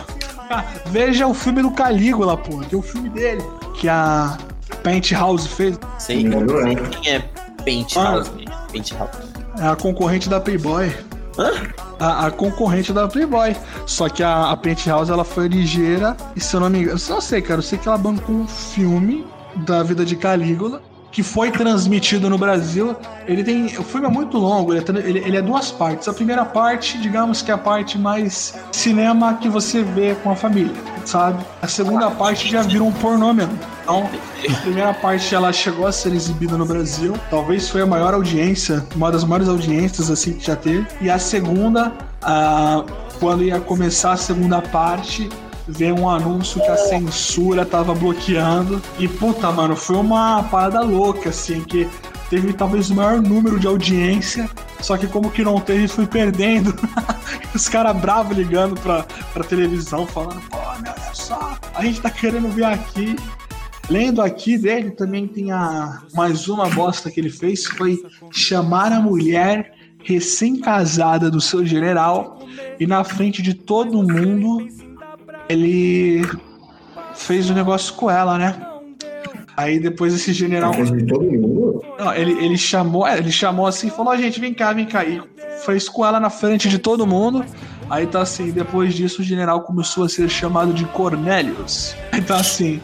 Cara, 0.49 0.64
veja 0.87 1.26
o 1.26 1.35
filme 1.35 1.62
do 1.62 1.71
Calígula, 1.71 2.37
pô. 2.37 2.59
Tem 2.62 2.78
o 2.78 2.83
filme 2.83 3.09
dele. 3.09 3.43
Que 3.75 3.88
a 3.88 4.37
Penthouse 4.83 5.49
fez. 5.49 5.78
Sei, 5.99 6.25
Não, 6.25 6.40
não 6.40 6.66
é. 6.66 6.75
quem 6.75 7.12
é 7.12 7.19
Penthouse, 7.64 8.31
né? 8.33 8.45
Penthouse. 8.71 9.19
É 9.59 9.69
a 9.69 9.76
concorrente 9.76 10.28
da 10.28 10.40
Playboy. 10.40 10.93
Hã? 11.38 11.50
A, 11.99 12.26
a 12.26 12.31
concorrente 12.31 12.93
da 12.93 13.09
Playboy. 13.09 13.57
Só 13.87 14.09
que 14.09 14.23
a, 14.23 14.50
a 14.50 14.57
Penthouse 14.57 15.11
ela 15.11 15.25
foi 15.25 15.49
ligeira. 15.49 16.16
E 16.37 16.40
se 16.40 16.54
eu 16.54 16.61
não 16.61 16.71
me 16.71 16.81
engano. 16.81 16.99
Eu 16.99 17.14
não 17.14 17.21
sei, 17.21 17.40
cara. 17.40 17.59
Eu 17.59 17.62
sei 17.62 17.78
que 17.78 17.88
ela 17.88 17.99
bancou 17.99 18.35
um 18.35 18.47
filme 18.47 19.25
da 19.56 19.82
vida 19.82 20.04
de 20.04 20.16
Calígula. 20.16 20.80
que 21.12 21.23
foi 21.23 21.49
transmitido 21.52 22.28
no 22.28 22.37
Brasil. 22.37 22.96
Ele 23.25 23.44
tem. 23.44 23.66
O 23.78 23.84
filme 23.84 24.04
é 24.04 24.11
muito 24.11 24.37
longo, 24.37 24.75
ele 24.75 24.80
é, 24.84 25.08
ele- 25.08 25.18
ele 25.20 25.37
é 25.37 25.40
duas 25.42 25.70
partes. 25.70 26.08
A 26.08 26.12
primeira 26.12 26.44
parte, 26.44 26.99
digamos 26.99 27.40
que 27.40 27.52
é 27.52 27.54
a 27.54 27.56
parte 27.58 27.96
mais 27.96 28.52
cinema 28.73 29.34
que 29.34 29.49
você 29.49 29.84
vê 29.84 30.16
com 30.25 30.32
a 30.32 30.34
família, 30.34 30.75
sabe? 31.04 31.38
A 31.62 31.68
segunda 31.68 32.11
parte 32.11 32.50
já 32.50 32.62
vira 32.62 32.82
um 32.82 32.90
pornô 32.90 33.32
mesmo. 33.32 33.56
Então, 33.84 34.11
a 34.52 34.61
primeira 34.62 34.92
parte 34.92 35.32
ela 35.32 35.52
chegou 35.52 35.87
a 35.87 35.92
ser 35.92 36.12
exibida 36.12 36.56
no 36.58 36.66
Brasil. 36.66 37.14
Talvez 37.30 37.68
foi 37.68 37.82
a 37.82 37.87
maior 37.87 38.12
audiência, 38.12 38.84
uma 38.96 39.12
das 39.12 39.23
maiores 39.23 39.49
audiências 39.49 40.11
assim 40.11 40.32
que 40.32 40.44
já 40.44 40.56
teve. 40.56 40.84
E 41.00 41.08
a 41.08 41.18
segunda, 41.20 41.92
ah, 42.23 42.82
quando 43.20 43.44
ia 43.44 43.61
começar 43.61 44.14
a 44.14 44.16
segunda 44.16 44.61
parte, 44.61 45.28
veio 45.66 45.99
um 45.99 46.09
anúncio 46.09 46.61
que 46.61 46.68
a 46.68 46.76
censura 46.76 47.64
tava 47.64 47.94
bloqueando. 47.94 48.80
E 48.99 49.09
puta, 49.09 49.50
mano, 49.50 49.76
foi 49.76 49.97
uma 49.97 50.42
parada 50.44 50.80
louca, 50.80 51.30
assim, 51.30 51.62
que 51.62 51.88
teve 52.28 52.52
talvez 52.52 52.90
o 52.90 52.94
maior 52.94 53.21
número 53.21 53.59
de 53.59 53.66
audiência. 53.66 54.49
Só 54.80 54.97
que 54.97 55.06
como 55.06 55.30
que 55.30 55.42
não 55.42 55.61
teve, 55.61 55.88
fui 55.88 56.06
perdendo. 56.06 56.75
Os 57.54 57.68
caras 57.68 57.97
bravos 57.97 58.37
ligando 58.37 58.78
pra, 58.80 59.04
pra 59.33 59.44
televisão, 59.44 60.06
falando, 60.06 60.40
pô, 60.50 60.56
meu, 60.83 60.92
olha 60.92 61.14
só, 61.14 61.56
a 61.75 61.85
gente 61.85 62.00
tá 62.00 62.11
querendo 62.11 62.49
ver 62.50 62.64
aqui. 62.64 63.16
Lendo 63.88 64.23
aqui 64.23 64.56
dele 64.56 64.90
também 64.90 65.26
tem 65.26 65.52
a 65.52 66.02
mais 66.14 66.49
uma 66.49 66.71
bosta 66.71 67.11
que 67.11 67.21
ele 67.21 67.28
fez 67.28 67.66
foi 67.66 68.02
chamar 68.30 68.90
a 68.90 68.99
mulher 68.99 69.75
recém-casada 70.02 71.30
do 71.30 71.38
seu 71.38 71.66
general 71.66 72.38
e 72.80 72.87
na 72.87 73.04
frente 73.04 73.42
de 73.42 73.52
todo 73.52 74.02
mundo 74.02 74.66
ele 75.48 76.22
fez 77.14 77.48
um 77.50 77.54
negócio 77.54 77.94
com 77.94 78.10
ela, 78.10 78.38
né? 78.38 78.54
Aí 79.56 79.78
depois 79.78 80.12
esse 80.14 80.32
general 80.32 80.72
não, 80.72 82.12
ele, 82.14 82.32
ele 82.44 82.58
chamou, 82.58 83.06
é, 83.06 83.18
ele 83.18 83.30
chamou 83.30 83.66
assim 83.66 83.86
e 83.86 83.90
falou, 83.90 84.12
"Ó, 84.12 84.16
gente, 84.16 84.40
vem 84.40 84.52
cá, 84.52 84.72
vem 84.72 84.84
cá. 84.84 85.04
E 85.04 85.22
fez 85.64 85.88
com 85.88 86.04
ela 86.04 86.18
na 86.18 86.30
frente 86.30 86.68
de 86.68 86.78
todo 86.78 87.06
mundo. 87.06 87.44
Aí 87.88 88.06
tá 88.06 88.22
assim, 88.22 88.50
depois 88.50 88.94
disso 88.94 89.22
o 89.22 89.24
general 89.24 89.60
começou 89.60 90.04
a 90.04 90.08
ser 90.08 90.28
chamado 90.28 90.72
de 90.72 90.84
Cornelius. 90.86 91.94
Aí 92.12 92.20
tá 92.20 92.36
assim, 92.36 92.80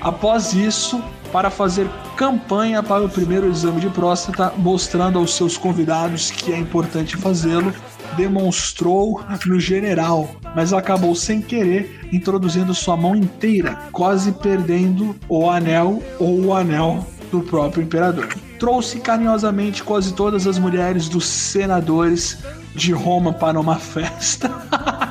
após 0.00 0.52
isso, 0.54 1.02
para 1.32 1.50
fazer 1.50 1.88
campanha 2.16 2.82
para 2.82 3.04
o 3.04 3.08
primeiro 3.08 3.48
exame 3.48 3.80
de 3.80 3.88
próstata, 3.90 4.52
mostrando 4.56 5.18
aos 5.18 5.34
seus 5.34 5.56
convidados 5.56 6.30
que 6.30 6.52
é 6.52 6.58
importante 6.58 7.16
fazê-lo, 7.16 7.74
demonstrou 8.16 9.20
no 9.46 9.60
general, 9.60 10.28
mas 10.54 10.72
acabou 10.72 11.14
sem 11.14 11.40
querer 11.40 12.00
introduzindo 12.12 12.74
sua 12.74 12.96
mão 12.96 13.14
inteira, 13.14 13.78
quase 13.92 14.32
perdendo 14.32 15.14
o 15.28 15.50
anel 15.50 16.02
ou 16.18 16.46
o 16.46 16.54
anel 16.54 17.06
do 17.30 17.40
próprio 17.40 17.82
imperador. 17.82 18.28
Trouxe 18.58 19.00
carinhosamente 19.00 19.82
quase 19.82 20.14
todas 20.14 20.46
as 20.46 20.58
mulheres 20.58 21.08
dos 21.08 21.26
senadores 21.26 22.38
de 22.76 22.92
Roma 22.92 23.32
para 23.32 23.58
uma 23.58 23.76
festa. 23.76 24.50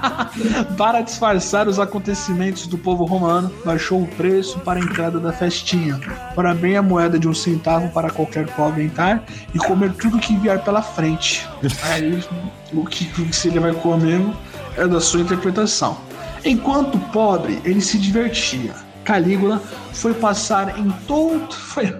para 0.77 1.01
disfarçar 1.01 1.67
os 1.67 1.79
acontecimentos 1.79 2.67
do 2.67 2.77
povo 2.77 3.05
romano, 3.05 3.51
baixou 3.65 4.03
o 4.03 4.07
preço 4.07 4.59
para 4.59 4.79
a 4.79 4.83
entrada 4.83 5.19
da 5.19 5.33
festinha. 5.33 5.99
Ora 6.37 6.53
bem 6.53 6.77
a 6.77 6.81
moeda 6.81 7.17
de 7.17 7.27
um 7.27 7.33
centavo 7.33 7.89
para 7.89 8.11
qualquer 8.11 8.47
pobre 8.55 8.83
entrar 8.83 9.23
e 9.53 9.57
comer 9.57 9.91
tudo 9.93 10.19
que 10.19 10.35
vier 10.37 10.63
pela 10.63 10.81
frente. 10.81 11.47
Aí, 11.91 12.23
o 12.71 12.85
que 12.85 13.33
se 13.33 13.47
ele 13.47 13.59
vai 13.59 13.73
comer 13.73 14.21
é 14.77 14.87
da 14.87 15.01
sua 15.01 15.21
interpretação. 15.21 15.97
Enquanto 16.43 16.99
pobre, 17.11 17.59
ele 17.65 17.81
se 17.81 17.97
divertia. 17.97 18.73
Calígula 19.03 19.61
foi 19.93 20.13
passar 20.13 20.79
em 20.79 20.89
todo 21.07 21.53
foi, 21.53 21.95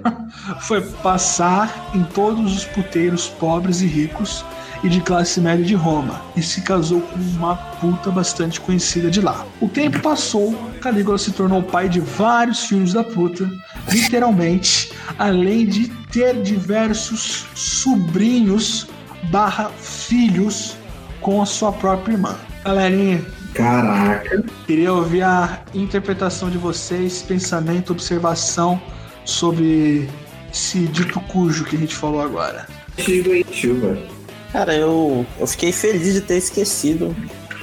foi 0.60 0.82
passar 0.82 1.92
em 1.94 2.04
todos 2.04 2.56
os 2.56 2.66
puteiros 2.66 3.28
pobres 3.28 3.82
e 3.82 3.86
ricos 3.86 4.44
e 4.84 4.90
de 4.90 5.02
classe 5.02 5.40
média 5.40 5.66
de 5.66 5.76
Roma 5.76 6.22
e 6.36 6.42
se 6.42 6.62
casou 6.62 7.02
com 7.02 7.20
uma 7.20 7.56
puta 7.56 8.12
bastante 8.12 8.60
conhecida 8.60 9.10
de 9.10 9.22
lá. 9.22 9.46
O 9.60 9.68
tempo 9.68 10.00
passou, 10.02 10.54
Calígula 10.82 11.18
se 11.18 11.32
tornou 11.32 11.64
pai 11.64 11.90
de 11.90 12.00
vários 12.00 12.66
filhos 12.66 12.94
da 12.94 13.04
puta, 13.04 13.50
literalmente, 13.90 14.92
além 15.18 15.66
de 15.66 15.88
ter 16.12 16.42
diversos 16.42 17.46
sobrinhos 17.54 18.88
barra 19.32 19.70
filhos 19.70 20.78
com 21.22 21.42
a 21.42 21.46
sua 21.46 21.72
própria 21.72 22.14
irmã. 22.14 22.36
Galerinha, 22.64 23.26
Caraca. 23.56 24.44
Queria 24.68 24.92
ouvir 24.92 25.24
a 25.24 25.64
interpretação 25.74 26.50
de 26.50 26.58
vocês, 26.58 27.24
pensamento, 27.24 27.94
observação 27.94 28.82
sobre 29.24 30.10
esse 30.52 30.80
dito 30.88 31.20
cujo 31.22 31.64
que 31.64 31.78
a 31.78 31.80
gente 31.80 31.96
falou 31.96 32.22
agora. 32.22 32.68
Doentio, 32.98 33.80
velho. 33.80 34.15
Cara, 34.56 34.74
eu, 34.74 35.26
eu 35.38 35.46
fiquei 35.48 35.74
feliz 35.74 36.14
de 36.14 36.22
ter 36.22 36.38
esquecido. 36.38 37.14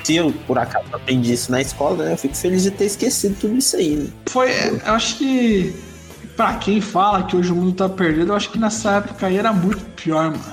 Se 0.05 0.15
eu, 0.17 0.31
por 0.47 0.59
acaso, 0.59 0.85
aprendi 0.93 1.33
isso 1.33 1.51
na 1.51 1.63
escola, 1.63 2.05
né? 2.05 2.13
Eu 2.13 2.19
fico 2.19 2.37
feliz 2.37 2.63
de 2.65 2.71
ter 2.71 2.85
esquecido 2.85 3.35
tudo 3.41 3.57
isso 3.57 3.77
aí, 3.77 3.97
né? 3.97 4.09
Foi, 4.27 4.51
eu 4.85 4.93
acho 4.93 5.17
que 5.17 5.75
pra 6.37 6.55
quem 6.57 6.83
fala 6.83 7.23
que 7.23 7.35
hoje 7.35 7.51
o 7.51 7.55
mundo 7.57 7.73
tá 7.73 7.89
perdido, 7.89 8.33
eu 8.33 8.37
acho 8.37 8.51
que 8.51 8.59
nessa 8.59 8.97
época 8.97 9.27
aí 9.27 9.39
era 9.39 9.55
muito 9.55 9.83
pior, 9.97 10.33
mano. 10.33 10.45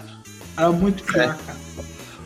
Era 0.57 0.71
muito 0.71 1.03
pior, 1.03 1.37
cara. 1.45 1.59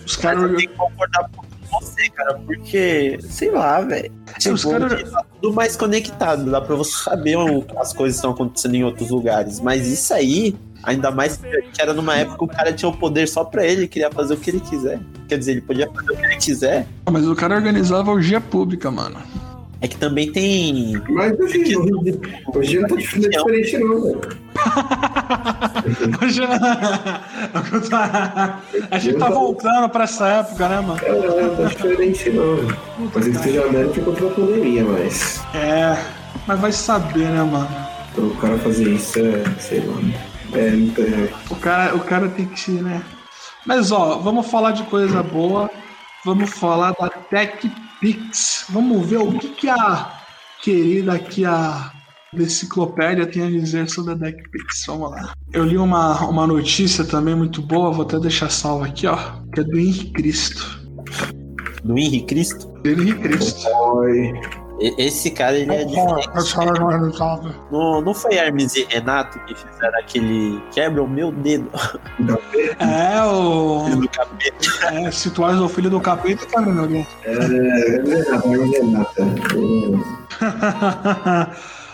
Os 0.05 0.15
caras. 0.15 0.43
eu 0.43 0.55
tenho 0.57 0.69
que 0.69 0.77
concordar 0.77 1.27
com 1.35 1.79
você, 1.81 2.07
cara, 2.09 2.35
porque, 2.45 3.17
sei 3.27 3.49
lá, 3.49 3.81
velho. 3.81 4.11
Tipo, 4.37 4.53
os 4.53 4.63
cara- 4.63 4.85
hoje 4.93 5.05
tá 5.09 5.25
tudo 5.41 5.53
mais 5.55 5.75
conectado, 5.75 6.51
dá 6.51 6.61
pra 6.61 6.75
você 6.75 6.91
saber 7.03 7.35
o- 7.35 7.65
as 7.77 7.93
coisas 7.93 8.17
estão 8.17 8.29
acontecendo 8.29 8.75
em 8.75 8.83
outros 8.83 9.09
lugares. 9.09 9.59
Mas 9.59 9.87
isso 9.87 10.13
aí, 10.13 10.55
ainda 10.83 11.11
mais 11.11 11.37
que 11.37 11.81
era 11.81 11.93
numa 11.93 12.15
época 12.15 12.37
que 12.37 12.43
o 12.43 12.47
cara 12.47 12.73
tinha 12.73 12.89
o 12.89 12.97
poder 12.97 13.27
só 13.27 13.43
pra 13.43 13.65
ele, 13.65 13.87
queria 13.87 14.11
fazer 14.11 14.33
o 14.33 14.37
que 14.37 14.49
ele 14.49 14.59
quiser. 14.59 14.99
Quer 15.27 15.37
dizer, 15.37 15.51
ele 15.53 15.61
podia 15.61 15.89
fazer 15.89 16.11
o 16.11 16.15
que 16.17 16.25
ele 16.25 16.35
quiser. 16.37 16.87
Mas 17.09 17.27
o 17.27 17.35
cara 17.35 17.55
organizava 17.55 18.11
orgia 18.11 18.41
pública, 18.41 18.91
mano. 18.91 19.17
É 19.81 19.87
que 19.87 19.97
também 19.97 20.31
tem. 20.31 21.01
Mas 21.09 21.37
hoje, 21.37 21.75
hoje, 21.77 22.19
hoje 22.55 22.79
não 22.79 22.87
tá 22.87 22.95
dif- 22.95 23.19
diferente, 23.19 23.77
não, 23.79 24.01
velho. 24.01 24.21
Hoje- 26.23 26.41
a 28.91 28.97
gente 28.97 29.17
tá 29.17 29.29
voltando 29.29 29.89
pra 29.89 30.03
essa 30.05 30.27
época, 30.27 30.69
né, 30.69 30.79
mano? 30.81 30.99
É, 31.03 31.41
não 31.41 31.55
tá 31.55 31.63
diferente, 31.65 32.29
não. 32.29 32.57
Mas 33.13 33.27
isso 33.27 33.39
que 33.41 33.53
já 33.53 33.63
ficou 33.93 34.13
pra 34.13 34.29
pandemia, 34.29 34.83
mas. 34.85 35.41
É, 35.53 35.97
mas 36.47 36.59
vai 36.59 36.71
saber, 36.71 37.27
né, 37.29 37.43
mano? 37.43 37.67
O 38.17 38.29
cara 38.37 38.57
fazer 38.59 38.87
isso 38.89 39.19
é, 39.19 39.43
sei 39.59 39.79
lá. 39.81 39.95
É, 40.55 40.71
muito 40.71 41.01
é, 41.01 41.33
O 41.49 41.55
cara, 41.55 41.95
o 41.95 41.99
cara 42.01 42.29
tem 42.29 42.45
que, 42.45 42.71
né? 42.71 43.03
Mas 43.65 43.91
ó, 43.91 44.19
vamos 44.19 44.47
falar 44.47 44.71
de 44.71 44.83
coisa 44.83 45.23
boa. 45.23 45.69
Vamos 46.25 46.51
falar 46.51 46.93
da 46.93 47.09
TechPix. 47.09 48.65
Vamos 48.69 49.05
ver 49.07 49.17
o 49.17 49.37
que, 49.37 49.49
que 49.49 49.69
a 49.69 50.19
querida 50.61 51.13
aqui, 51.13 51.45
a 51.45 51.91
enciclopédia 52.33 53.27
tem 53.27 53.43
a 53.43 53.49
dizer 53.49 53.89
sobre 53.89 54.13
a 54.13 54.17
TechPix. 54.17 54.85
Vamos 54.87 55.11
lá. 55.11 55.33
Eu 55.51 55.65
li 55.65 55.77
uma, 55.77 56.19
uma 56.27 56.47
notícia 56.47 57.03
também 57.03 57.35
muito 57.35 57.61
boa, 57.61 57.91
vou 57.91 58.05
até 58.05 58.19
deixar 58.19 58.49
salva 58.49 58.87
aqui, 58.87 59.05
ó. 59.07 59.17
Que 59.53 59.59
é 59.59 59.63
do 59.63 59.77
Henrique 59.77 60.11
Cristo. 60.13 60.81
Do 61.83 61.97
Henrique 61.97 62.27
Cristo. 62.27 62.67
Do 62.83 62.89
Henrique 62.89 63.21
Cristo. 63.21 63.67
Oi. 63.67 64.33
Esse 64.79 65.29
cara, 65.31 65.55
ele 65.57 65.73
é 65.73 65.85
diferente. 65.85 66.29
Não, 67.71 68.01
não 68.01 68.13
foi 68.13 68.35
Hermes 68.35 68.75
e 68.75 68.85
Renato 68.89 69.39
que 69.45 69.55
fizeram 69.55 69.99
aquele 69.99 70.61
quebra 70.71 71.03
o 71.03 71.07
meu 71.07 71.31
dedo 71.31 71.69
É, 72.79 73.23
o. 73.23 73.87
do 73.95 74.09
capeta. 74.09 74.85
É, 74.91 75.11
se 75.11 75.29
tu 75.29 75.47
és 75.47 75.59
o 75.59 75.69
filho 75.69 75.89
do 75.89 76.01
capeta, 76.01 76.45
cara, 76.47 76.65
meu 76.65 76.87
Deus. 76.87 77.07
É, 77.23 77.33
é 77.33 77.37
é. 80.41 81.47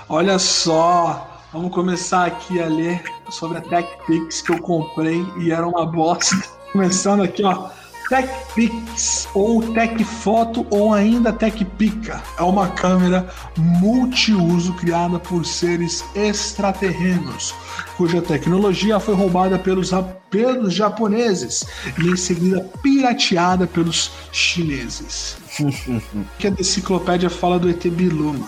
Olha 0.07 0.39
só, 0.39 1.29
vamos 1.53 1.71
começar 1.74 2.25
aqui 2.25 2.62
a 2.62 2.65
ler 2.65 3.03
sobre 3.29 3.57
a 3.59 3.62
TechPix 3.62 4.41
que 4.41 4.51
eu 4.53 4.62
comprei 4.62 5.24
e 5.38 5.51
era 5.51 5.67
uma 5.67 5.86
bosta. 5.86 6.36
Começando 6.71 7.24
aqui, 7.24 7.43
ó. 7.43 7.69
TechPix 8.09 9.27
ou 9.33 9.61
TechFoto 9.73 10.65
ou 10.71 10.91
ainda 10.93 11.31
TechPica 11.31 12.21
é 12.37 12.41
uma 12.43 12.67
câmera 12.69 13.29
multiuso 13.57 14.73
criada 14.73 15.19
por 15.19 15.45
seres 15.45 16.03
extraterrenos, 16.15 17.53
cuja 17.95 18.21
tecnologia 18.21 18.99
foi 18.99 19.13
roubada 19.13 19.57
pelos, 19.59 19.91
pelos 20.29 20.73
japoneses 20.73 21.65
e 22.03 22.07
em 22.09 22.15
seguida 22.17 22.61
pirateada 22.81 23.67
pelos 23.67 24.11
chineses. 24.31 25.37
que 26.39 26.47
a 26.47 26.51
enciclopédia 26.51 27.29
fala 27.29 27.59
do 27.59 27.69
ET 27.69 27.85
Bilu, 27.87 28.33
mano. 28.33 28.47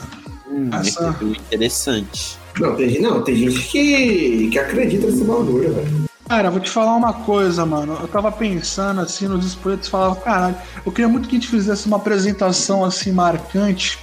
Hum, 0.49 0.69
Essa- 0.73 1.15
é 1.21 1.25
interessante. 1.25 2.37
Não, 2.59 2.75
tem, 2.75 2.89
gente- 2.89 3.01
não, 3.01 3.21
tem 3.23 3.35
gente 3.35 3.59
que, 3.69 4.49
que 4.51 4.59
acredita 4.59 5.07
nesse 5.07 5.23
bagulho, 5.23 5.73
velho. 5.73 6.10
Cara, 6.31 6.49
vou 6.49 6.61
te 6.61 6.69
falar 6.69 6.95
uma 6.95 7.11
coisa, 7.11 7.65
mano. 7.65 7.97
Eu 7.99 8.07
tava 8.07 8.31
pensando 8.31 9.01
assim 9.01 9.27
nos 9.27 9.45
espoletos 9.45 9.89
e 9.89 9.91
falava, 9.91 10.15
caralho, 10.15 10.55
eu 10.85 10.89
queria 10.89 11.09
muito 11.09 11.27
que 11.27 11.35
a 11.35 11.37
gente 11.37 11.49
fizesse 11.51 11.87
uma 11.87 11.97
apresentação 11.97 12.85
assim 12.85 13.11
marcante. 13.11 13.99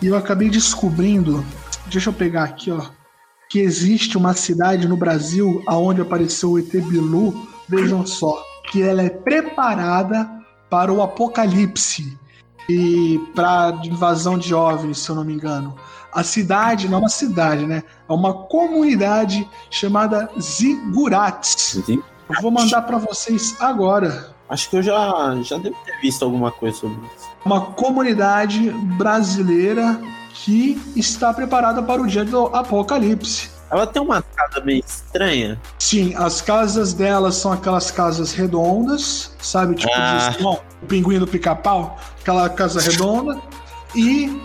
E 0.00 0.06
eu 0.06 0.16
acabei 0.16 0.48
descobrindo. 0.48 1.44
Deixa 1.88 2.08
eu 2.08 2.14
pegar 2.14 2.44
aqui, 2.44 2.70
ó. 2.70 2.86
que 3.50 3.60
existe 3.60 4.16
uma 4.16 4.32
cidade 4.32 4.88
no 4.88 4.96
Brasil 4.96 5.62
aonde 5.66 6.00
apareceu 6.00 6.52
o 6.52 6.58
ET 6.58 6.70
Bilu, 6.70 7.46
vejam 7.68 8.06
só, 8.06 8.42
que 8.70 8.80
ela 8.80 9.02
é 9.02 9.10
preparada 9.10 10.26
para 10.70 10.90
o 10.90 11.02
apocalipse 11.02 12.18
e 12.68 13.18
para 13.34 13.78
invasão 13.84 14.38
de 14.38 14.54
OVNIs, 14.54 14.98
se 14.98 15.08
eu 15.10 15.14
não 15.16 15.24
me 15.24 15.34
engano. 15.34 15.74
A 16.12 16.22
cidade, 16.22 16.88
não 16.88 16.98
é 16.98 17.00
uma 17.00 17.08
cidade, 17.08 17.66
né? 17.66 17.82
É 18.08 18.12
uma 18.12 18.32
comunidade 18.32 19.48
chamada 19.70 20.28
Zigurates. 20.40 21.82
Eu 21.88 22.40
vou 22.40 22.50
mandar 22.50 22.82
para 22.82 22.98
vocês 22.98 23.56
agora. 23.60 24.32
Acho 24.48 24.70
que 24.70 24.76
eu 24.76 24.82
já, 24.82 25.36
já 25.42 25.58
devo 25.58 25.76
ter 25.84 25.98
visto 26.00 26.24
alguma 26.24 26.50
coisa 26.52 26.76
sobre 26.76 26.96
isso. 27.16 27.28
Uma 27.44 27.60
comunidade 27.72 28.70
brasileira 28.96 30.00
que 30.32 30.80
está 30.96 31.32
preparada 31.32 31.82
para 31.82 32.00
o 32.00 32.06
dia 32.06 32.24
do 32.24 32.46
apocalipse. 32.46 33.50
Ela 33.70 33.86
tem 33.86 34.00
uma 34.00 34.22
casa 34.22 34.64
meio 34.64 34.84
estranha. 34.86 35.60
Sim, 35.78 36.14
as 36.16 36.40
casas 36.40 36.92
delas 36.92 37.34
são 37.36 37.50
aquelas 37.52 37.90
casas 37.90 38.32
redondas, 38.32 39.34
sabe? 39.40 39.74
Tipo, 39.74 39.92
Ah. 39.96 40.28
de- 40.38 40.44
o 40.46 40.58
pinguim 40.86 41.18
do 41.18 41.26
pica-pau, 41.26 41.98
aquela 42.24 42.48
casa 42.48 42.80
redonda. 42.80 43.38
E 43.94 44.40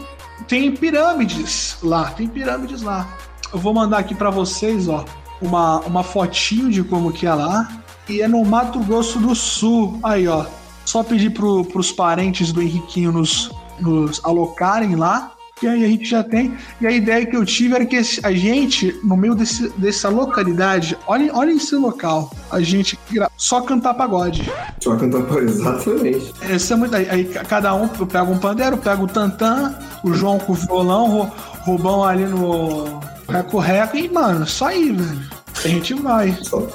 tem 0.47 0.71
pirâmides 0.75 1.77
lá, 1.81 2.11
tem 2.11 2.27
pirâmides 2.27 2.81
lá. 2.81 3.17
Eu 3.51 3.57
vou 3.57 3.73
mandar 3.73 3.99
aqui 3.99 4.13
pra 4.13 4.29
vocês, 4.29 4.87
ó, 4.87 5.05
uma, 5.41 5.79
uma 5.79 6.03
fotinho 6.03 6.69
de 6.69 6.83
como 6.83 7.11
que 7.11 7.25
é 7.25 7.33
lá. 7.33 7.81
E 8.07 8.21
é 8.21 8.27
no 8.27 8.43
Mato 8.43 8.79
Grosso 8.79 9.17
do 9.19 9.33
Sul. 9.33 9.99
Aí, 10.03 10.27
ó. 10.27 10.45
Só 10.85 11.03
pedir 11.03 11.29
pro, 11.31 11.63
pros 11.65 11.91
parentes 11.91 12.51
do 12.51 12.61
Henriquinho 12.61 13.11
nos, 13.11 13.51
nos 13.79 14.19
alocarem 14.23 14.95
lá. 14.95 15.31
E 15.61 15.67
aí 15.67 15.83
a 15.83 15.87
gente 15.87 16.05
já 16.05 16.23
tem. 16.23 16.57
E 16.79 16.87
a 16.87 16.91
ideia 16.91 17.25
que 17.25 17.35
eu 17.35 17.45
tive 17.45 17.75
era 17.75 17.85
que 17.85 17.97
a 17.97 18.31
gente, 18.31 18.97
no 19.03 19.17
meio 19.17 19.35
desse, 19.35 19.69
dessa 19.77 20.07
localidade, 20.09 20.97
olhem, 21.05 21.29
olhem 21.31 21.57
esse 21.57 21.75
local. 21.75 22.31
A 22.49 22.61
gente 22.61 22.97
só 23.37 23.61
cantar 23.61 23.93
pagode. 23.93 24.49
Só 24.79 24.95
cantar 24.95 25.23
pra 25.23 25.41
exatamente. 25.43 26.33
Esse 26.49 26.73
é 26.73 26.75
muito. 26.75 26.95
Aí, 26.95 27.09
aí 27.09 27.25
cada 27.25 27.73
um 27.73 27.87
pega 27.87 28.23
um 28.23 28.37
pandeiro, 28.37 28.77
pega 28.77 29.01
o 29.01 29.07
tantã, 29.07 29.77
o 30.03 30.13
João 30.13 30.39
com 30.39 30.53
o 30.53 30.55
violão, 30.55 31.21
o 31.21 31.23
Rubão 31.63 32.03
ali 32.03 32.25
no 32.25 32.99
reco-reco. 33.27 33.97
E, 33.97 34.09
mano, 34.09 34.47
só 34.47 34.67
aí, 34.67 34.91
velho. 34.91 35.29
A 35.63 35.67
gente 35.67 35.93
vai. 35.93 36.37
Só. 36.41 36.65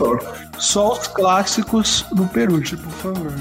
Só 0.59 0.93
os 0.93 1.07
clássicos 1.09 2.05
do 2.13 2.27
Peruche, 2.27 2.77
por 2.77 2.93
favor. 2.93 3.33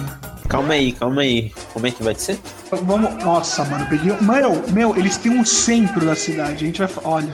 Calma 0.48 0.74
aí, 0.74 0.92
calma 0.92 1.22
aí. 1.22 1.52
Como 1.74 1.88
é 1.88 1.92
que 1.92 2.04
vai 2.04 2.16
ser? 2.16 2.40
Vamos. 2.84 3.24
Nossa, 3.24 3.64
mano, 3.66 3.86
peguei. 3.88 4.16
Meu, 4.22 4.64
meu, 4.70 4.98
eles 4.98 5.18
têm 5.18 5.32
um 5.32 5.46
centro 5.46 6.06
da 6.06 6.16
cidade. 6.16 6.64
A 6.64 6.68
gente 6.68 6.80
vai. 6.80 6.90
Olha. 7.04 7.34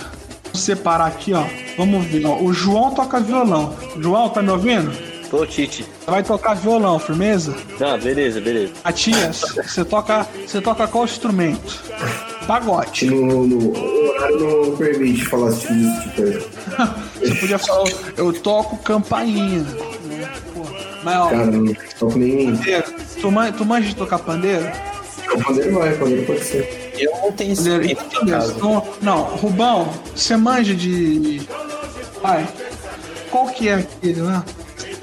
Vou 0.51 0.56
separar 0.56 1.08
aqui, 1.08 1.34
ó. 1.34 1.46
Vamos 1.78 2.06
ver, 2.06 2.25
ó. 2.25 2.42
O 2.42 2.51
João 2.54 2.92
toca 2.94 3.20
violão. 3.20 3.75
João, 4.00 4.30
tá 4.30 4.42
me 4.42 4.50
ouvindo? 4.50 4.92
Tô, 5.30 5.46
Tite. 5.46 5.86
Vai 6.08 6.24
tocar 6.24 6.56
violão, 6.56 6.98
firmeza? 6.98 7.56
Ah, 7.80 7.98
beleza, 7.98 8.42
beleza. 8.42 8.74
Matias, 8.84 9.42
você 9.56 9.86
toca. 9.86 10.28
Você 10.46 10.60
toca 10.60 10.88
qual 10.88 11.06
instrumento? 11.06 11.84
Pagode. 12.48 13.06
No, 13.06 13.46
no 13.46 13.78
o 13.78 14.10
horário 14.10 14.39
não 14.39 14.75
permite 14.75 15.24
falar 15.25 15.50
esse 15.50 15.68
tipo 15.68 15.78
de 15.78 16.16
coisa. 16.16 16.50
Você 17.20 17.36
podia 17.36 17.60
falar, 17.60 17.89
eu 18.18 18.34
toco 18.34 18.78
campainha. 18.78 19.63
Né? 21.10 21.18
Mas 21.18 21.25
ó, 21.25 21.30
Cara, 21.30 21.46
não 21.46 21.74
toco 22.00 22.18
nem. 22.20 22.56
pandeiro, 22.56 22.84
tu, 23.22 23.32
man, 23.32 23.51
tu 23.51 23.66
manja 23.66 23.88
de 23.89 23.96
tocar 23.96 24.20
pandeiro? 24.20 24.66
O 25.34 25.44
pandeiro 25.44 25.78
vai, 25.78 25.94
o 25.94 26.00
pandeiro 26.00 26.25
pode 26.25 26.44
ser. 26.44 26.94
Eu 26.98 27.12
não 27.22 27.32
tenho 27.32 27.56
Pandeiro, 27.56 27.80
beleza. 27.80 28.30
casa. 28.30 28.54
Então, 28.58 28.88
não, 29.01 29.24
Rubão, 29.24 29.89
você 30.16 30.36
manja 30.36 30.75
de. 30.75 31.42
Pai, 32.22 32.48
qual 33.32 33.48
que 33.48 33.70
é 33.70 33.75
aquele 33.75 34.22
lá? 34.22 34.44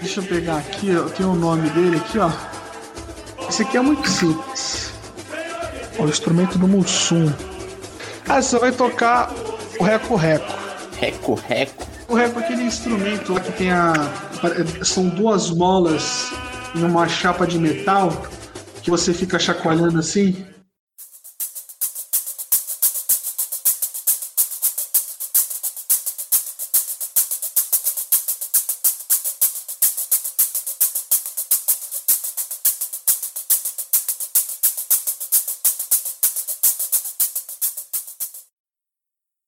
Deixa 0.00 0.20
eu 0.20 0.24
pegar 0.24 0.56
aqui, 0.58 0.88
eu 0.90 1.08
tenho 1.10 1.30
o 1.30 1.36
nome 1.36 1.70
dele 1.70 1.96
aqui, 1.96 2.18
ó. 2.18 2.30
Esse 3.48 3.62
aqui 3.62 3.76
é 3.76 3.80
muito 3.80 4.08
simples. 4.08 4.90
Ó, 5.98 6.02
o 6.04 6.08
instrumento 6.08 6.58
do 6.58 6.66
Mussum. 6.68 7.32
Ah, 8.28 8.42
você 8.42 8.58
vai 8.58 8.72
tocar 8.72 9.32
o 9.78 9.84
reco-reco. 9.84 10.52
Reco, 10.98 11.34
reco. 11.48 11.86
O 12.08 12.14
reco 12.14 12.40
é 12.40 12.42
aquele 12.44 12.62
instrumento 12.64 13.32
lá 13.32 13.40
que 13.40 13.52
tem 13.52 13.70
a. 13.70 13.92
São 14.84 15.08
duas 15.08 15.50
molas 15.50 16.30
em 16.74 16.82
uma 16.84 17.08
chapa 17.08 17.46
de 17.46 17.58
metal 17.58 18.10
que 18.82 18.90
você 18.90 19.12
fica 19.12 19.38
chacoalhando 19.38 19.98
assim. 19.98 20.46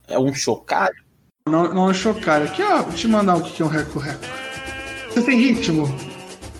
É 0.08 0.18
um 0.18 0.34
chocalho? 0.34 0.96
Não, 1.46 1.72
não 1.72 1.90
é 1.90 1.94
chocalho. 1.94 2.46
Aqui, 2.46 2.62
ó, 2.62 2.82
vou 2.82 2.92
te 2.92 3.06
mandar 3.06 3.36
o 3.36 3.42
que 3.42 3.52
que 3.52 3.62
é 3.62 3.64
um 3.64 3.68
reco-reco. 3.68 4.37
Você 5.18 5.24
tem 5.24 5.40
ritmo? 5.40 5.92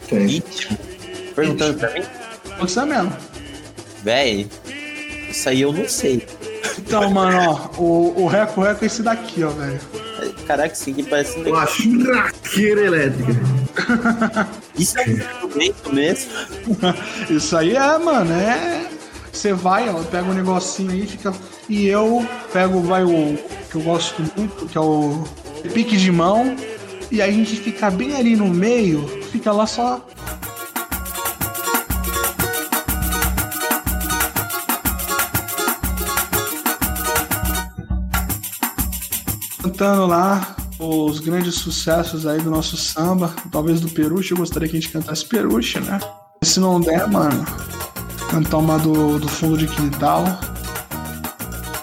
Tem. 0.08 0.26
Ritmo? 0.26 0.76
Perguntando 1.36 1.78
pra 1.78 1.92
mim? 1.92 2.02
Você 2.58 2.84
mesmo. 2.84 3.16
Véi, 4.02 4.48
isso 5.30 5.48
aí 5.48 5.60
eu 5.60 5.72
não 5.72 5.88
sei. 5.88 6.26
Então, 6.76 7.08
mano, 7.08 7.38
ó, 7.38 7.80
o, 7.80 8.22
o 8.24 8.26
reco-reco 8.26 8.82
é 8.82 8.86
esse 8.86 9.00
daqui, 9.00 9.44
ó, 9.44 9.50
velho. 9.50 9.78
Caraca, 10.44 10.74
isso 10.74 10.90
aqui 10.90 11.04
parece 11.04 11.38
um 11.38 11.48
Uma 11.48 11.66
churrasqueira 11.68 12.80
elétrica. 12.80 13.32
Isso 14.76 14.98
é 14.98 15.04
um 15.04 15.12
instrumento 15.12 15.92
mesmo? 15.92 16.30
Isso 17.30 17.56
aí 17.56 17.76
é, 17.76 17.98
mano, 17.98 18.32
é. 18.32 18.88
Você 19.32 19.52
vai, 19.52 19.88
ó, 19.88 20.02
pega 20.02 20.28
um 20.28 20.34
negocinho 20.34 20.90
aí, 20.90 21.06
fica. 21.06 21.32
E 21.68 21.86
eu 21.86 22.26
pego, 22.52 22.80
vai 22.80 23.04
o 23.04 23.38
que 23.70 23.76
eu 23.76 23.82
gosto 23.82 24.20
muito, 24.36 24.66
que 24.66 24.76
é 24.76 24.80
o 24.80 25.22
pique 25.72 25.96
de 25.96 26.10
mão. 26.10 26.56
E 27.10 27.22
a 27.22 27.30
gente 27.30 27.56
fica 27.56 27.90
bem 27.90 28.14
ali 28.14 28.36
no 28.36 28.48
meio, 28.48 29.06
fica 29.30 29.50
lá 29.50 29.66
só. 29.66 30.04
Cantando 39.62 40.06
lá 40.06 40.56
os 40.78 41.18
grandes 41.20 41.54
sucessos 41.56 42.26
aí 42.26 42.40
do 42.40 42.50
nosso 42.50 42.76
samba, 42.76 43.34
talvez 43.50 43.80
do 43.80 43.88
Peruche, 43.88 44.32
eu 44.32 44.36
gostaria 44.36 44.68
que 44.68 44.76
a 44.76 44.80
gente 44.80 44.92
cantasse 44.92 45.24
Peruche, 45.24 45.80
né? 45.80 45.98
Se 46.42 46.60
não 46.60 46.80
der, 46.80 47.08
mano, 47.08 47.44
cantar 48.30 48.58
uma 48.58 48.78
do, 48.78 49.18
do 49.18 49.28
fundo 49.28 49.56
de 49.56 49.66
quintal. 49.66 50.24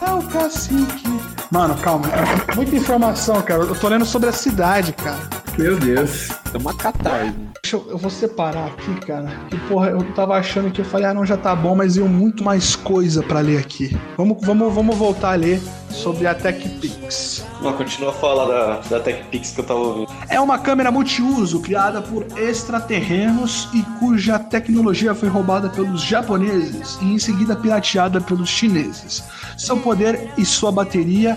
É 0.01 0.11
o 0.11 0.21
cacique. 0.23 1.14
Mano, 1.55 1.73
calma, 1.75 2.05
é 2.51 2.53
muita 2.53 2.75
informação, 2.75 3.41
cara. 3.41 3.63
Eu 3.63 3.79
tô 3.79 3.87
lendo 3.87 4.03
sobre 4.03 4.27
a 4.27 4.33
cidade, 4.33 4.91
cara. 4.91 5.21
Meu 5.57 5.79
Deus. 5.79 6.27
É 6.53 6.57
uma 6.57 6.73
catarse. 6.73 7.33
Deixa 7.63 7.77
eu, 7.77 7.91
eu 7.91 7.97
vou 7.97 8.11
separar 8.11 8.65
aqui, 8.65 8.93
cara. 9.07 9.27
Que 9.49 9.57
porra, 9.59 9.91
eu 9.91 10.03
tava 10.13 10.35
achando 10.35 10.69
que 10.69 10.81
eu 10.81 10.85
falei, 10.85 11.07
ah, 11.07 11.13
não, 11.13 11.25
já 11.25 11.37
tá 11.37 11.55
bom, 11.55 11.73
mas 11.73 11.95
veio 11.95 12.09
muito 12.09 12.43
mais 12.43 12.75
coisa 12.75 13.23
pra 13.23 13.39
ler 13.39 13.57
aqui. 13.59 13.97
Vamos, 14.17 14.45
vamos, 14.45 14.73
vamos 14.73 14.97
voltar 14.97 15.31
a 15.31 15.35
ler 15.35 15.61
sobre 15.89 16.27
a 16.27 16.35
TechPix. 16.35 17.45
Não, 17.65 17.73
continua 17.73 18.11
a 18.11 18.13
falar 18.13 18.45
da, 18.45 18.79
da 18.81 18.99
TechPix 18.99 19.49
que 19.51 19.59
eu 19.61 19.65
tava 19.65 19.79
ouvindo. 19.79 20.11
É 20.29 20.39
uma 20.39 20.59
câmera 20.59 20.91
multiuso 20.91 21.59
criada 21.61 21.99
por 21.99 22.23
extraterrenos 22.37 23.67
e 23.73 23.81
cuja 23.99 24.37
tecnologia 24.37 25.15
foi 25.15 25.29
roubada 25.29 25.67
pelos 25.67 26.03
japoneses 26.03 26.99
e 27.01 27.05
em 27.05 27.17
seguida 27.17 27.55
pirateada 27.55 28.21
pelos 28.21 28.49
chineses. 28.49 29.23
Seu 29.57 29.77
poder 29.77 30.31
e 30.37 30.45
sua 30.45 30.71
bateria 30.71 31.35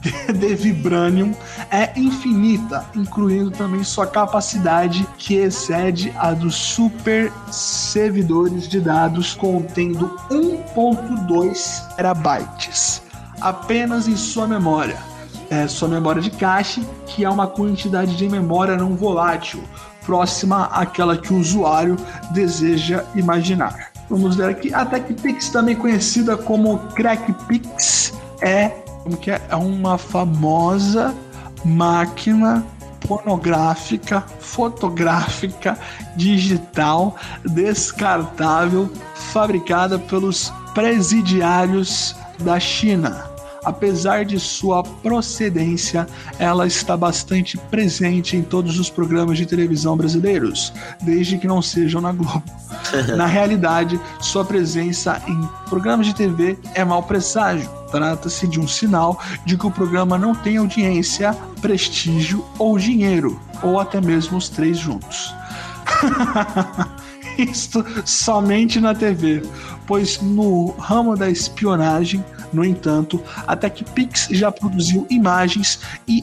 de- 0.00 0.10
de 0.34 0.54
vibranium 0.56 1.32
é 1.70 1.92
infinita, 1.96 2.84
incluindo 2.96 3.52
também 3.52 3.84
sua 3.84 4.08
capacidade 4.08 5.06
que 5.16 5.36
excede 5.36 6.12
a 6.18 6.32
dos 6.32 6.56
super 6.56 7.32
servidores 7.52 8.68
de 8.68 8.80
dados 8.80 9.32
contendo 9.34 10.18
1.2 10.28 11.94
terabytes 11.94 13.00
apenas 13.40 14.08
em 14.08 14.16
sua 14.16 14.48
memória 14.48 15.11
é, 15.52 15.68
sua 15.68 15.86
memória 15.86 16.22
de 16.22 16.30
cache, 16.30 16.82
que 17.06 17.26
é 17.26 17.28
uma 17.28 17.46
quantidade 17.46 18.16
de 18.16 18.26
memória 18.26 18.74
não 18.74 18.96
volátil, 18.96 19.62
próxima 20.06 20.64
àquela 20.72 21.14
que 21.14 21.30
o 21.30 21.38
usuário 21.38 21.96
deseja 22.30 23.04
imaginar. 23.14 23.92
Vamos 24.08 24.34
ver 24.34 24.48
aqui, 24.48 24.72
a 24.72 24.86
TechPix, 24.86 25.50
também 25.50 25.76
conhecida 25.76 26.38
como 26.38 26.78
CrackPix, 26.94 28.14
é, 28.40 28.68
como 29.02 29.14
que 29.18 29.30
é? 29.30 29.42
é 29.50 29.56
uma 29.56 29.98
famosa 29.98 31.14
máquina 31.62 32.64
pornográfica, 33.06 34.24
fotográfica, 34.40 35.76
digital, 36.16 37.16
descartável, 37.44 38.90
fabricada 39.14 39.98
pelos 39.98 40.50
presidiários 40.72 42.16
da 42.38 42.58
China. 42.58 43.31
Apesar 43.64 44.24
de 44.24 44.40
sua 44.40 44.82
procedência, 44.82 46.06
ela 46.38 46.66
está 46.66 46.96
bastante 46.96 47.56
presente 47.56 48.36
em 48.36 48.42
todos 48.42 48.78
os 48.78 48.90
programas 48.90 49.38
de 49.38 49.46
televisão 49.46 49.96
brasileiros, 49.96 50.72
desde 51.00 51.38
que 51.38 51.46
não 51.46 51.62
sejam 51.62 52.00
na 52.00 52.12
Globo. 52.12 52.42
Na 53.16 53.26
realidade, 53.26 54.00
sua 54.20 54.44
presença 54.44 55.22
em 55.28 55.48
programas 55.68 56.06
de 56.06 56.14
TV 56.14 56.58
é 56.74 56.84
mau 56.84 57.02
presságio. 57.02 57.70
Trata-se 57.90 58.48
de 58.48 58.58
um 58.58 58.66
sinal 58.66 59.20
de 59.44 59.56
que 59.56 59.66
o 59.66 59.70
programa 59.70 60.18
não 60.18 60.34
tem 60.34 60.56
audiência, 60.56 61.36
prestígio 61.60 62.44
ou 62.58 62.78
dinheiro, 62.78 63.38
ou 63.62 63.78
até 63.78 64.00
mesmo 64.00 64.38
os 64.38 64.48
três 64.48 64.78
juntos. 64.78 65.32
Isto 67.42 67.84
somente 68.04 68.80
na 68.80 68.94
TV, 68.94 69.42
pois 69.86 70.20
no 70.20 70.72
ramo 70.78 71.16
da 71.16 71.28
espionagem, 71.28 72.24
no 72.52 72.64
entanto, 72.64 73.20
a 73.46 73.56
TechPix 73.56 74.28
já 74.30 74.52
produziu 74.52 75.06
imagens 75.10 75.80
e 76.06 76.22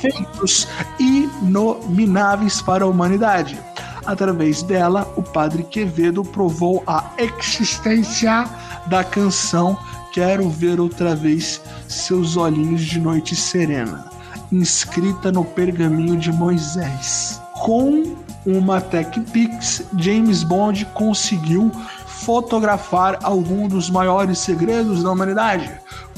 feitos 0.00 0.68
inomináveis 0.98 2.62
para 2.62 2.84
a 2.84 2.86
humanidade. 2.86 3.58
Através 4.06 4.62
dela, 4.62 5.12
o 5.16 5.22
padre 5.22 5.62
Quevedo 5.64 6.22
provou 6.24 6.82
a 6.86 7.04
existência 7.18 8.48
da 8.86 9.04
canção 9.04 9.78
Quero 10.12 10.48
Ver 10.48 10.80
Outra 10.80 11.14
Vez 11.14 11.60
Seus 11.86 12.36
Olhinhos 12.36 12.82
de 12.82 12.98
Noite 12.98 13.36
Serena, 13.36 14.10
inscrita 14.50 15.30
no 15.30 15.44
pergaminho 15.44 16.16
de 16.16 16.32
Moisés. 16.32 17.40
Com 17.54 18.16
uma 18.46 18.80
TechPix, 18.80 19.82
James 19.96 20.42
Bond 20.42 20.84
conseguiu 20.94 21.70
fotografar 22.06 23.18
algum 23.22 23.66
dos 23.66 23.88
maiores 23.88 24.38
segredos 24.38 25.02
da 25.02 25.10
humanidade, 25.10 25.70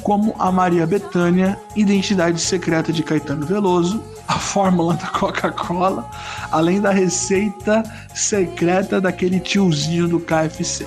como 0.03 0.35
a 0.39 0.51
Maria 0.51 0.87
Bethânia, 0.87 1.59
identidade 1.77 2.41
secreta 2.41 2.93
de 2.93 3.03
Caetano 3.03 3.47
Veloso, 3.47 4.03
a 4.27 4.35
fórmula 4.35 4.95
da 4.95 5.07
Coca-Cola, 5.09 6.09
além 6.51 6.81
da 6.81 6.91
receita 6.91 7.83
secreta 8.15 9.01
daquele 9.01 9.39
tiozinho 9.39 10.09
do 10.09 10.21
KFC. 10.21 10.87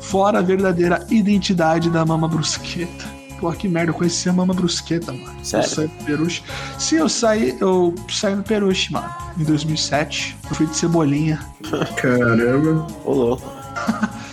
Fora 0.00 0.40
a 0.40 0.42
verdadeira 0.42 1.06
identidade 1.10 1.88
da 1.90 2.04
Mama 2.04 2.28
Brusqueta. 2.28 3.13
Pô, 3.38 3.52
que 3.52 3.68
merda, 3.68 3.90
eu 3.90 3.94
conheci 3.94 4.28
a 4.28 4.32
Mama 4.32 4.54
Brusqueta, 4.54 5.12
mano. 5.12 5.34
Sério? 5.42 5.66
Eu 5.66 5.70
saí 5.70 5.88
do 5.88 6.04
Peruche. 6.04 6.42
Sim, 6.78 6.96
eu 6.96 7.08
saí, 7.08 7.56
eu 7.60 7.94
saí 8.08 8.34
no 8.34 8.42
Peruche, 8.42 8.92
mano, 8.92 9.12
em 9.38 9.44
2007. 9.44 10.36
Eu 10.48 10.56
fui 10.56 10.66
de 10.66 10.76
Cebolinha. 10.76 11.40
Caramba. 11.96 12.86
Ô, 13.04 13.12
louco. 13.12 13.52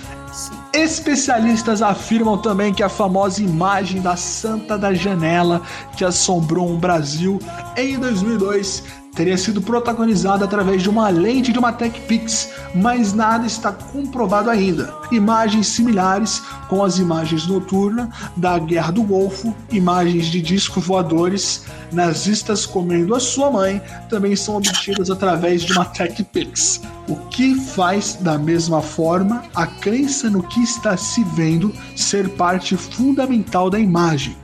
Especialistas 0.73 1.81
afirmam 1.81 2.37
também 2.37 2.73
que 2.73 2.81
a 2.81 2.87
famosa 2.87 3.43
imagem 3.43 4.01
da 4.01 4.15
Santa 4.15 4.77
da 4.77 4.93
Janela 4.93 5.61
que 5.97 6.05
assombrou 6.05 6.73
o 6.73 6.77
Brasil 6.77 7.39
em 7.75 7.99
2002 7.99 9.00
teria 9.13 9.37
sido 9.37 9.61
protagonizada 9.61 10.45
através 10.45 10.81
de 10.81 10.89
uma 10.89 11.09
lente 11.09 11.51
de 11.51 11.59
uma 11.59 11.73
TechPix, 11.73 12.49
mas 12.73 13.13
nada 13.13 13.45
está 13.45 13.71
comprovado 13.71 14.49
ainda. 14.49 14.93
Imagens 15.11 15.67
similares 15.67 16.41
com 16.69 16.83
as 16.83 16.97
imagens 16.97 17.45
noturnas 17.45 18.09
da 18.37 18.57
Guerra 18.57 18.91
do 18.91 19.03
Golfo, 19.03 19.53
imagens 19.71 20.27
de 20.27 20.41
discos 20.41 20.85
voadores, 20.85 21.65
nazistas 21.91 22.65
comendo 22.65 23.13
a 23.13 23.19
sua 23.19 23.51
mãe, 23.51 23.81
também 24.09 24.35
são 24.35 24.55
obtidas 24.55 25.09
através 25.11 25.61
de 25.61 25.73
uma 25.73 25.85
TechPix. 25.85 26.81
O 27.07 27.15
que 27.27 27.55
faz, 27.55 28.17
da 28.21 28.37
mesma 28.37 28.81
forma, 28.81 29.43
a 29.53 29.67
crença 29.67 30.29
no 30.29 30.41
que 30.41 30.61
está 30.61 30.95
se 30.95 31.23
vendo 31.35 31.73
ser 31.95 32.29
parte 32.29 32.77
fundamental 32.77 33.69
da 33.69 33.79
imagem. 33.79 34.37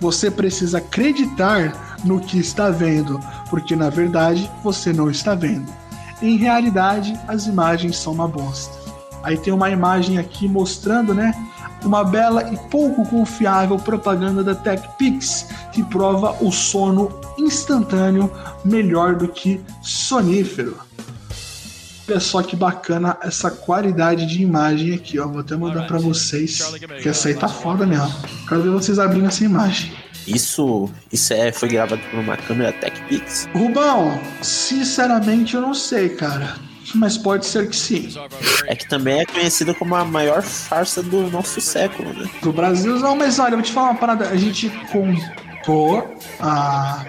Você 0.00 0.30
precisa 0.30 0.78
acreditar 0.78 1.87
no 2.04 2.20
que 2.20 2.38
está 2.38 2.70
vendo, 2.70 3.20
porque 3.50 3.74
na 3.74 3.90
verdade 3.90 4.50
você 4.62 4.92
não 4.92 5.10
está 5.10 5.34
vendo. 5.34 5.72
Em 6.20 6.36
realidade, 6.36 7.18
as 7.28 7.46
imagens 7.46 7.96
são 7.96 8.12
uma 8.12 8.26
bosta. 8.26 8.76
Aí 9.22 9.36
tem 9.36 9.52
uma 9.52 9.70
imagem 9.70 10.18
aqui 10.18 10.48
mostrando, 10.48 11.14
né, 11.14 11.32
uma 11.84 12.02
bela 12.02 12.52
e 12.52 12.56
pouco 12.70 13.06
confiável 13.06 13.76
propaganda 13.76 14.42
da 14.42 14.54
TechPix 14.54 15.48
que 15.72 15.82
prova 15.84 16.36
o 16.40 16.50
sono 16.50 17.20
instantâneo 17.38 18.30
melhor 18.64 19.14
do 19.14 19.28
que 19.28 19.60
sonífero. 19.80 20.76
Olha 22.08 22.20
só 22.20 22.42
que 22.42 22.56
bacana 22.56 23.18
essa 23.22 23.50
qualidade 23.50 24.24
de 24.24 24.42
imagem 24.42 24.94
aqui, 24.94 25.18
ó. 25.18 25.26
Vou 25.28 25.40
até 25.40 25.54
mandar 25.56 25.86
pra 25.86 25.98
vocês, 25.98 26.58
que 27.02 27.08
essa 27.08 27.28
aí 27.28 27.34
tá 27.34 27.48
foda 27.48 27.86
mesmo. 27.86 28.10
Quero 28.48 28.62
ver 28.62 28.70
vocês 28.70 28.98
abrindo 28.98 29.26
essa 29.26 29.44
imagem. 29.44 29.92
Isso, 30.26 30.90
isso 31.12 31.32
é, 31.34 31.52
foi 31.52 31.68
gravado 31.68 32.00
por 32.10 32.18
uma 32.20 32.36
câmera 32.36 32.72
TechPix. 32.72 33.48
Rubão, 33.54 34.18
sinceramente 34.42 35.54
eu 35.54 35.60
não 35.60 35.74
sei, 35.74 36.08
cara. 36.10 36.56
Mas 36.94 37.18
pode 37.18 37.44
ser 37.44 37.68
que 37.68 37.76
sim. 37.76 38.08
É 38.66 38.74
que 38.74 38.88
também 38.88 39.20
é 39.20 39.26
conhecida 39.26 39.74
como 39.74 39.94
a 39.94 40.04
maior 40.04 40.42
farsa 40.42 41.02
do 41.02 41.30
nosso 41.30 41.60
século, 41.60 42.12
né? 42.14 42.26
Do 42.42 42.52
Brasil, 42.52 42.98
não, 42.98 43.14
mas 43.14 43.38
olha, 43.38 43.52
eu 43.52 43.58
vou 43.58 43.62
te 43.62 43.72
falar 43.72 43.90
uma 43.90 43.98
parada. 43.98 44.28
A 44.28 44.36
gente 44.36 44.70
comprou 44.90 46.18
a, 46.40 47.04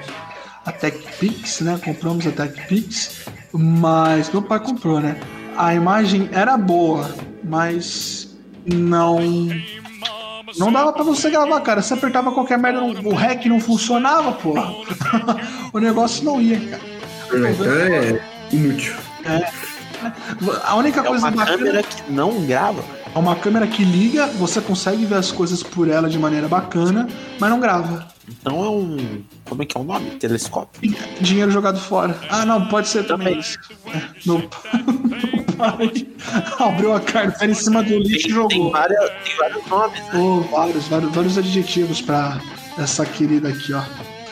a 0.66 0.72
TechPix, 0.74 1.62
né? 1.62 1.80
Compramos 1.84 2.28
a 2.28 2.32
TechPix, 2.32 3.26
mas 3.54 4.30
meu 4.32 4.42
pai 4.42 4.60
comprou, 4.60 5.00
né? 5.00 5.20
A 5.58 5.74
imagem 5.74 6.30
era 6.32 6.58
boa, 6.58 7.10
mas 7.44 8.38
não. 8.66 9.20
Não 10.58 10.72
dava 10.72 10.92
pra 10.94 11.04
você 11.04 11.30
gravar, 11.30 11.60
cara. 11.62 11.82
Você 11.82 11.94
apertava 11.94 12.32
qualquer 12.32 12.58
merda, 12.58 12.82
o 12.82 13.14
REC 13.14 13.46
não 13.46 13.60
funcionava, 13.60 14.32
pô. 14.32 14.54
o 15.74 15.80
negócio 15.80 16.24
não 16.26 16.42
ia, 16.42 16.60
cara. 16.60 16.82
Então 17.52 17.66
é 17.72 18.22
inútil. 18.52 18.96
A 20.64 20.76
única 20.76 21.02
É 21.02 21.04
coisa 21.04 21.28
uma 21.28 21.36
bacana 21.36 21.58
câmera 21.58 21.84
que 21.84 22.12
não 22.12 22.46
grava. 22.46 22.84
é 23.14 23.20
uma 23.20 23.36
câmera 23.36 23.68
que 23.68 23.84
liga, 23.84 24.28
você 24.28 24.62
consegue 24.62 25.06
ver 25.06 25.16
as 25.16 25.32
coisas 25.32 25.62
por 25.62 25.88
ela 25.90 26.10
de 26.10 26.18
maneira 26.18 26.48
bacana, 26.48 27.08
mas 27.40 27.50
não 27.50 27.60
grava. 27.60 28.08
Então 28.28 28.64
é 28.64 28.70
um. 28.70 29.24
Como 29.50 29.64
é 29.64 29.66
que 29.66 29.76
é 29.76 29.82
o 29.82 29.84
nome? 29.84 30.12
Telescópio. 30.12 30.96
Dinheiro 31.20 31.50
jogado 31.52 31.80
fora. 31.80 32.16
Ah, 32.30 32.46
não, 32.46 32.68
pode 32.68 32.88
ser 32.88 33.04
também. 33.06 33.20
Também. 33.34 33.40
isso. 33.40 33.60
É, 33.88 34.02
Meu, 34.28 34.50
pai 35.58 36.08
abriu 36.60 36.94
a 36.94 37.00
carteira 37.00 37.52
em 37.52 37.56
cima 37.56 37.82
do 37.84 37.98
lixo 37.98 38.10
e 38.10 38.20
Tem, 38.20 38.22
tem, 38.22 38.32
jogou. 38.58 38.72
várias, 38.72 39.10
tem 39.26 39.36
vários 39.38 39.68
nomes, 39.68 40.00
né? 40.00 40.10
Oh, 40.16 40.40
vários, 40.42 40.88
vários, 40.88 41.12
vários 41.16 41.38
adjetivos 41.38 42.02
pra 42.02 42.40
essa 42.78 43.06
querida 43.06 43.50
aqui, 43.50 43.74
ó. 43.74 43.82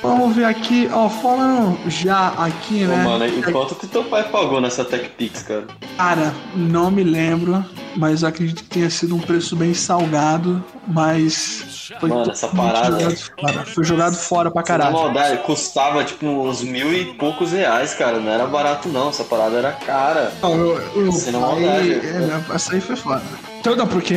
Vamos 0.01 0.36
ver 0.36 0.45
aqui, 0.45 0.88
ó, 0.93 1.10
falando 1.10 1.77
já 1.89 2.27
aqui, 2.38 2.84
Ô, 2.86 2.88
né? 2.88 3.03
mano, 3.03 3.25
e 3.27 3.41
quanto 3.51 3.73
que 3.75 3.88
teu 3.88 4.03
pai 4.03 4.30
pagou 4.30 4.62
nessa 4.62 4.86
TechPix, 4.86 5.41
cara? 5.41 5.65
Cara, 5.97 6.34
não 6.56 6.91
me 6.91 7.03
lembro, 7.03 7.65
mas 7.97 8.23
acredito 8.23 8.63
que 8.63 8.69
tenha 8.69 8.89
sido 8.89 9.15
um 9.15 9.19
preço 9.19 9.55
bem 9.55 9.73
salgado, 9.73 10.63
mas 10.88 11.91
foi 11.99 12.10
Mano, 12.10 12.31
essa 12.31 12.47
parada- 12.47 12.99
jogado 12.99 13.17
fora. 13.17 13.65
Foi 13.65 13.83
jogado 13.83 14.15
fora 14.15 14.51
pra 14.51 14.62
Na 14.62 14.67
caralho. 14.67 14.93
maldade, 14.93 15.38
custava 15.43 16.03
tipo 16.03 16.25
uns 16.27 16.62
mil 16.62 16.93
e 16.93 17.05
poucos 17.15 17.51
reais, 17.51 17.93
cara. 17.93 18.19
Não 18.19 18.31
era 18.31 18.45
barato, 18.45 18.88
não. 18.89 19.10
Essa 19.10 19.23
parada 19.23 19.57
era 19.57 19.71
cara. 19.71 20.31
Não, 20.41 20.51
eu, 20.55 20.81
eu, 20.95 21.12
aí, 21.12 21.31
maldade, 21.31 21.91
é, 21.93 21.97
né? 22.19 22.45
essa 22.53 22.73
aí 22.73 22.81
foi 22.81 22.95
foda. 22.95 23.21
Então, 23.60 23.75
não, 23.75 23.88
porque 23.88 24.15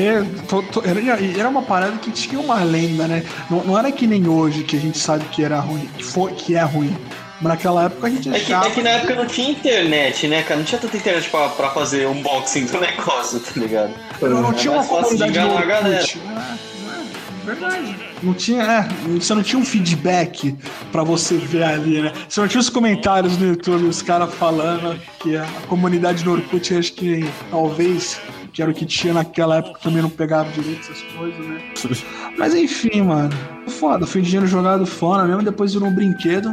to- 0.49 0.63
to- 0.71 0.83
era, 0.85 1.01
era 1.39 1.49
uma 1.49 1.63
parada 1.63 1.97
que 1.97 2.11
tinha 2.11 2.39
uma 2.41 2.63
lenda, 2.63 3.09
né? 3.09 3.25
Não, 3.51 3.65
não 3.65 3.79
era 3.79 3.91
que 3.91 4.07
nem 4.07 4.29
hoje 4.29 4.63
que 4.63 4.77
a 4.77 4.81
gente 4.81 4.99
sabe 4.99 5.25
que 5.27 5.43
era 5.43 5.59
ruim, 5.59 5.89
que, 5.97 6.05
foi, 6.05 6.33
que 6.33 6.55
é 6.55 6.63
ruim. 6.63 6.97
Mas 7.41 7.53
naquela 7.53 7.85
época 7.85 8.07
a 8.07 8.11
gente 8.11 8.29
É 8.29 8.39
que, 8.39 8.53
é 8.53 8.71
que 8.71 8.83
na 8.83 8.91
época 8.91 9.15
não 9.15 9.27
tinha 9.27 9.51
internet, 9.51 10.29
né, 10.29 10.43
cara? 10.43 10.59
Não 10.59 10.65
tinha 10.65 10.81
tanta 10.81 10.97
internet 10.97 11.31
pra, 11.31 11.49
pra 11.49 11.71
fazer 11.71 12.07
unboxing 12.07 12.67
do 12.67 12.79
negócio, 12.81 13.41
tá 13.41 13.53
ligado? 13.57 13.93
não, 14.21 14.43
não 14.43 14.53
tinha 14.53 14.73
uma 14.73 14.85
comunidade 14.85 15.39
no 15.39 15.47
enganar 15.47 15.63
a 15.63 15.67
galera. 15.67 16.03
Orkut. 16.03 16.19
É, 16.19 16.53
é, 16.53 17.47
verdade. 17.47 17.97
Não 18.23 18.35
tinha, 18.35 18.63
é, 18.63 18.89
você 19.19 19.35
não 19.35 19.43
tinha 19.43 19.59
um 19.59 19.65
feedback 19.65 20.55
pra 20.93 21.03
você 21.03 21.39
ver 21.39 21.63
ali, 21.63 22.03
né? 22.03 22.13
Você 22.29 22.39
não 22.41 22.49
tinha 22.49 22.61
os 22.61 22.69
comentários 22.69 23.39
no 23.39 23.47
YouTube, 23.47 23.85
os 23.85 24.03
caras 24.03 24.35
falando 24.35 25.01
que 25.21 25.37
a 25.37 25.47
comunidade 25.67 26.23
no 26.25 26.33
Orkut, 26.33 26.77
acho 26.77 26.93
que 26.93 27.27
talvez, 27.51 28.21
que 28.53 28.61
era 28.63 28.71
o 28.71 28.75
que 28.75 28.85
tinha 28.87 29.15
naquela 29.15 29.57
época, 29.57 29.81
também 29.83 30.03
não 30.03 30.11
pegava 30.11 30.51
direito 30.51 30.81
essas 30.81 31.03
coisas, 31.13 31.47
né? 31.47 31.61
Mas 32.39 32.55
enfim, 32.55 33.03
mano. 33.03 33.31
Foda, 33.69 34.07
foi 34.07 34.21
dinheiro 34.23 34.47
jogado 34.47 34.85
fora 34.85 35.25
mesmo, 35.25 35.43
depois 35.43 35.73
virou 35.73 35.89
um 35.89 35.95
brinquedo. 35.95 36.53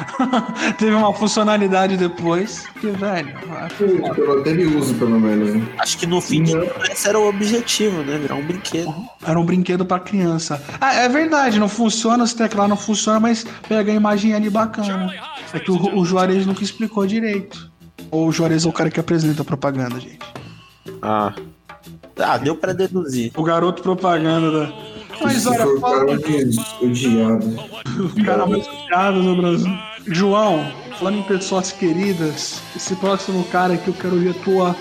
Teve 0.78 0.92
uma 0.94 1.12
funcionalidade 1.12 1.96
depois. 1.96 2.64
Que, 2.80 2.88
velho, 2.90 3.34
Pelo- 4.14 4.42
Teve 4.42 4.64
uso, 4.66 4.94
pelo 4.94 5.20
menos. 5.20 5.54
né? 5.54 5.66
Acho 5.78 5.98
que 5.98 6.06
no 6.06 6.20
fim 6.20 6.44
de 6.44 6.54
Não. 6.54 6.64
esse 6.90 7.08
era 7.08 7.18
o 7.18 7.28
objetivo, 7.28 8.02
né? 8.02 8.16
Virar 8.18 8.36
um 8.36 8.42
brinquedo. 8.46 8.94
Era 9.26 9.38
um 9.38 9.44
brinquedo 9.44 9.84
pra 9.84 9.98
criança. 9.98 10.62
Ah, 10.80 10.94
é 10.94 11.08
verdade, 11.08 11.58
não 11.58 11.68
funciona, 11.68 12.24
os 12.24 12.32
teclados 12.32 12.70
não 12.70 12.76
funcionam, 12.76 13.20
mas 13.20 13.44
pega 13.68 13.92
a 13.92 13.94
imagem 13.94 14.32
ali 14.32 14.48
bacana. 14.48 15.12
É 15.52 15.58
que 15.58 15.70
o, 15.70 15.98
o 15.98 16.04
Juarez 16.04 16.46
nunca 16.46 16.62
explicou 16.62 17.06
direito. 17.06 17.70
Ou 18.10 18.28
o 18.28 18.32
Juarez 18.32 18.64
é 18.64 18.68
o 18.68 18.72
cara 18.72 18.90
que 18.90 18.98
apresenta 18.98 19.42
a 19.42 19.44
propaganda, 19.44 20.00
gente. 20.00 20.18
Ah. 21.02 21.32
Ah, 22.18 22.36
deu 22.36 22.54
pra 22.54 22.72
deduzir. 22.72 23.32
O 23.36 23.42
garoto 23.42 23.82
propaganda 23.82 24.50
da. 24.66 24.72
Mas 25.22 25.42
Se 25.42 25.48
olha, 25.48 25.66
o 25.66 25.80
fala- 25.80 25.98
cara 26.06 26.20
mais 26.20 26.58
odiado. 26.82 27.46
o 28.20 28.24
cara 28.24 28.46
mais 28.46 28.66
odiado 28.66 29.22
no 29.22 29.36
Brasil. 29.36 29.78
João, 30.06 30.66
falando 30.98 31.18
em 31.18 31.22
pessoas 31.22 31.72
queridas, 31.72 32.60
esse 32.74 32.94
próximo 32.96 33.44
cara 33.44 33.76
que 33.76 33.88
eu 33.88 33.94
quero 33.94 34.18
ver 34.18 34.30
a 34.30 34.44
tua 34.44 34.76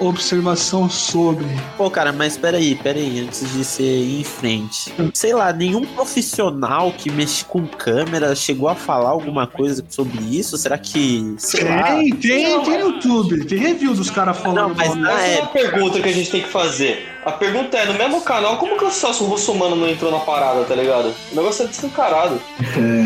observação 0.00 0.88
sobre. 0.88 1.46
Pô, 1.76 1.90
cara, 1.90 2.12
mas 2.12 2.36
peraí, 2.36 2.74
peraí, 2.74 3.20
antes 3.20 3.40
de 3.52 3.64
você 3.64 3.82
ir 3.82 4.20
em 4.20 4.24
frente. 4.24 4.92
Sei 5.14 5.34
lá, 5.34 5.52
nenhum 5.52 5.84
profissional 5.84 6.92
que 6.92 7.10
mexe 7.10 7.44
com 7.44 7.66
câmera 7.66 8.34
chegou 8.34 8.68
a 8.68 8.74
falar 8.74 9.10
alguma 9.10 9.46
coisa 9.46 9.84
sobre 9.88 10.18
isso? 10.36 10.56
Será 10.56 10.78
que. 10.78 11.34
Sei 11.38 11.64
lá. 11.64 11.82
Tem, 11.82 12.10
tem, 12.16 12.62
tem 12.62 12.78
no 12.78 12.90
YouTube, 12.90 13.44
tem 13.44 13.58
review 13.58 13.94
dos 13.94 14.10
caras 14.10 14.38
falando. 14.38 14.68
Não, 14.68 14.74
mas 14.74 14.94
na 14.94 15.12
Essa 15.12 15.26
é 15.26 15.40
uma 15.40 15.48
pergunta 15.48 16.00
que 16.00 16.08
a 16.08 16.12
gente 16.12 16.30
tem 16.30 16.42
que 16.42 16.48
fazer. 16.48 17.06
A 17.24 17.32
pergunta 17.32 17.76
é, 17.76 17.84
no 17.84 17.94
mesmo 17.94 18.22
canal, 18.22 18.56
como 18.56 18.78
que 18.78 18.84
o 18.84 18.90
Celso 18.90 19.24
Russomano 19.24 19.76
não 19.76 19.88
entrou 19.88 20.10
na 20.10 20.20
parada, 20.20 20.64
tá 20.64 20.74
ligado? 20.74 21.14
O 21.30 21.36
negócio 21.36 21.64
é 21.64 21.68
descancarado. 21.68 22.40
É, 22.60 22.99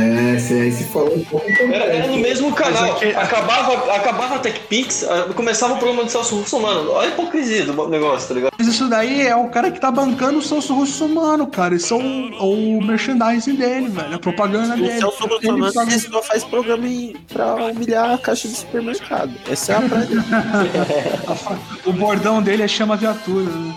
você 0.45 0.55
aí 0.55 0.73
se 0.73 0.85
falou 0.85 1.15
um 1.17 1.25
pouco 1.25 1.47
também. 1.57 1.75
Era, 1.75 1.85
era 1.87 2.07
no 2.09 2.19
mesmo 2.19 2.53
canal. 2.55 2.93
aqui- 2.93 3.07
Acabava, 3.15 3.95
acabava 3.95 4.35
a 4.37 4.39
TechPix, 4.39 5.05
ah, 5.05 5.29
começava 5.35 5.75
o 5.75 5.77
programa 5.79 6.05
do 6.05 6.11
Celso 6.11 6.37
Russomano. 6.37 6.91
Olha 6.93 7.09
a 7.09 7.11
hipocrisia 7.13 7.65
do 7.65 7.89
negócio, 7.89 8.29
tá 8.29 8.35
ligado? 8.35 8.53
Mas 8.59 8.69
isso 8.69 8.89
daí 8.89 9.27
é 9.27 9.35
o 9.35 9.49
cara 9.49 9.71
que 9.71 9.81
tá 9.81 9.91
bancando 9.91 10.39
o 10.39 10.43
Celso 10.43 10.75
Russomano, 10.75 11.47
cara. 11.47 11.75
Isso 11.75 11.95
é 11.95 11.97
o, 11.97 12.79
o 12.79 12.85
merchandising 12.85 13.55
dele, 13.57 13.89
velho. 13.89 14.15
A 14.15 14.19
propaganda 14.19 14.75
O 14.75 14.79
dele. 14.79 14.99
Celso 14.99 15.25
Ele 15.25 15.35
Russomano 15.35 15.73
paga- 15.75 15.91
ele 15.93 16.01
só 16.01 16.23
faz 16.23 16.45
programa 16.45 16.87
em, 16.87 17.17
pra 17.33 17.55
humilhar 17.57 18.13
a 18.15 18.19
caixa 18.19 18.47
de 18.49 18.55
supermercado. 18.55 19.33
Essa 19.51 19.73
é 19.73 19.77
a 19.77 19.81
prática. 19.89 20.25
O 21.87 21.93
bordão 21.93 22.43
dele 22.43 22.63
é 22.63 22.69
chama 22.69 22.97
viatura. 22.97 23.45
né? 23.45 23.75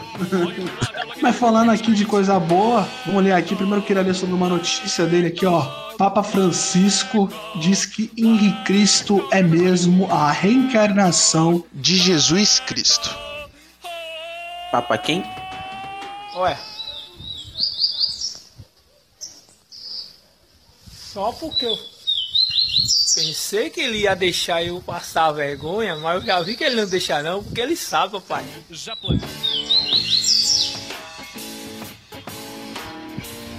Mas 1.27 1.35
falando 1.35 1.71
aqui 1.71 1.93
de 1.93 2.05
coisa 2.05 2.39
boa, 2.39 2.87
vamos 3.05 3.21
ler 3.21 3.33
aqui. 3.33 3.53
Primeiro 3.53 3.81
eu 3.81 3.85
queria 3.85 4.01
ler 4.01 4.15
sobre 4.15 4.33
uma 4.33 4.47
notícia 4.47 5.05
dele 5.05 5.27
aqui, 5.27 5.45
ó. 5.45 5.61
Papa 5.97 6.23
Francisco 6.23 7.29
diz 7.59 7.85
que 7.85 8.09
Henri 8.15 8.53
Cristo 8.63 9.27
é 9.29 9.43
mesmo 9.43 10.09
a 10.09 10.31
reencarnação 10.31 11.65
de 11.73 11.97
Jesus 11.97 12.61
Cristo. 12.61 13.13
Papa 14.71 14.97
quem? 14.97 15.21
Ué. 16.37 16.57
Só 20.89 21.33
porque 21.33 21.65
eu 21.65 21.77
pensei 23.15 23.69
que 23.69 23.81
ele 23.81 24.03
ia 24.03 24.15
deixar 24.15 24.63
eu 24.63 24.79
passar 24.79 25.33
vergonha, 25.33 25.97
mas 25.97 26.21
eu 26.21 26.25
já 26.25 26.41
vi 26.41 26.55
que 26.55 26.63
ele 26.63 26.77
não 26.77 26.87
deixa 26.87 27.21
não, 27.21 27.43
porque 27.43 27.59
ele 27.59 27.75
sabe, 27.75 28.13
papai. 28.13 28.45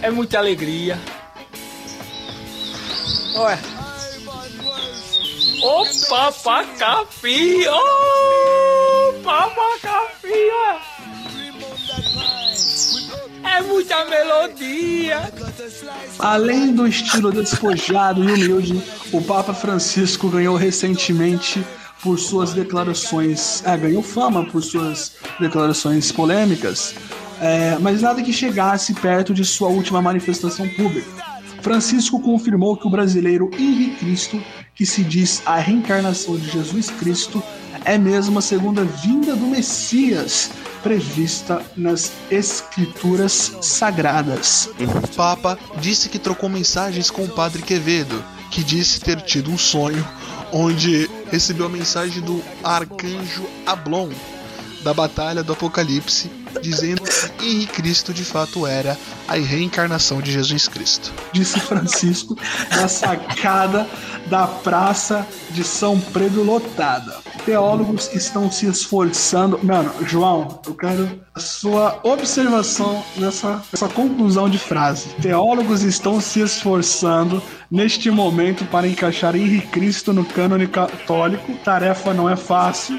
É 0.00 0.10
muita 0.10 0.38
alegria. 0.38 0.98
Ué. 3.36 3.58
Ô 5.62 5.84
papacapi! 6.08 7.66
Ô 7.68 9.12
papacapi! 9.24 10.28
ué. 10.28 10.80
É 13.56 13.62
muita 13.62 14.04
melodia! 14.04 15.32
Além 16.18 16.72
do 16.72 16.86
estilo 16.86 17.32
despojado 17.32 18.22
e 18.22 18.32
humilde, 18.32 18.82
o 19.12 19.20
Papa 19.20 19.52
Francisco 19.52 20.28
ganhou 20.28 20.56
recentemente 20.56 21.64
por 22.02 22.18
suas 22.18 22.52
declarações. 22.52 23.62
Ah, 23.66 23.76
ganhou 23.76 24.02
fama 24.02 24.44
por 24.44 24.62
suas 24.62 25.16
declarações 25.40 26.12
polêmicas, 26.12 26.94
é, 27.40 27.78
mas 27.80 28.02
nada 28.02 28.22
que 28.22 28.32
chegasse 28.32 28.94
perto 28.94 29.32
de 29.32 29.44
sua 29.44 29.68
última 29.68 30.02
manifestação 30.02 30.68
pública. 30.68 31.28
Francisco 31.60 32.20
confirmou 32.20 32.76
que 32.76 32.86
o 32.86 32.90
brasileiro 32.90 33.50
Henri 33.52 33.90
Cristo, 33.98 34.42
que 34.74 34.86
se 34.86 35.02
diz 35.02 35.42
a 35.44 35.56
reencarnação 35.56 36.36
de 36.36 36.48
Jesus 36.50 36.90
Cristo, 36.90 37.42
é 37.84 37.98
mesmo 37.98 38.38
a 38.38 38.42
segunda 38.42 38.84
vinda 38.84 39.34
do 39.34 39.46
Messias, 39.46 40.50
prevista 40.82 41.60
nas 41.76 42.12
Escrituras 42.30 43.56
Sagradas. 43.60 44.70
O 44.78 45.16
Papa 45.16 45.58
disse 45.80 46.08
que 46.08 46.18
trocou 46.18 46.48
mensagens 46.48 47.10
com 47.10 47.24
o 47.24 47.28
Padre 47.28 47.62
Quevedo, 47.62 48.24
que 48.50 48.62
disse 48.62 49.00
ter 49.00 49.20
tido 49.20 49.50
um 49.50 49.58
sonho 49.58 50.06
onde 50.52 51.10
recebeu 51.30 51.66
a 51.66 51.68
mensagem 51.68 52.22
do 52.22 52.42
arcanjo 52.62 53.44
Ablon 53.66 54.08
da 54.82 54.94
Batalha 54.94 55.42
do 55.42 55.52
Apocalipse, 55.52 56.30
dizendo 56.60 57.02
que 57.02 57.46
Henri 57.46 57.66
Cristo 57.66 58.12
de 58.12 58.24
fato 58.24 58.66
era 58.66 58.96
a 59.26 59.34
reencarnação 59.34 60.20
de 60.20 60.32
Jesus 60.32 60.68
Cristo. 60.68 61.12
disse 61.32 61.60
Francisco, 61.60 62.36
na 62.70 62.88
sacada 62.88 63.86
da 64.26 64.46
Praça 64.46 65.26
de 65.50 65.64
São 65.64 65.98
Pedro 66.00 66.42
lotada. 66.42 67.16
Teólogos 67.44 68.12
estão 68.14 68.50
se 68.50 68.66
esforçando. 68.66 69.58
Mano, 69.62 69.92
João, 70.06 70.60
eu 70.66 70.74
quero 70.74 71.20
a 71.34 71.40
sua 71.40 71.98
observação 72.02 73.02
nessa, 73.16 73.62
nessa 73.72 73.88
conclusão 73.88 74.48
de 74.48 74.58
frase. 74.58 75.08
Teólogos 75.20 75.82
estão 75.82 76.20
se 76.20 76.40
esforçando 76.40 77.42
neste 77.70 78.10
momento 78.10 78.64
para 78.66 78.86
encaixar 78.88 79.34
Henri 79.34 79.62
Cristo 79.62 80.12
no 80.12 80.24
cânone 80.24 80.66
católico. 80.66 81.54
Tarefa 81.64 82.12
não 82.12 82.28
é 82.28 82.36
fácil 82.36 82.98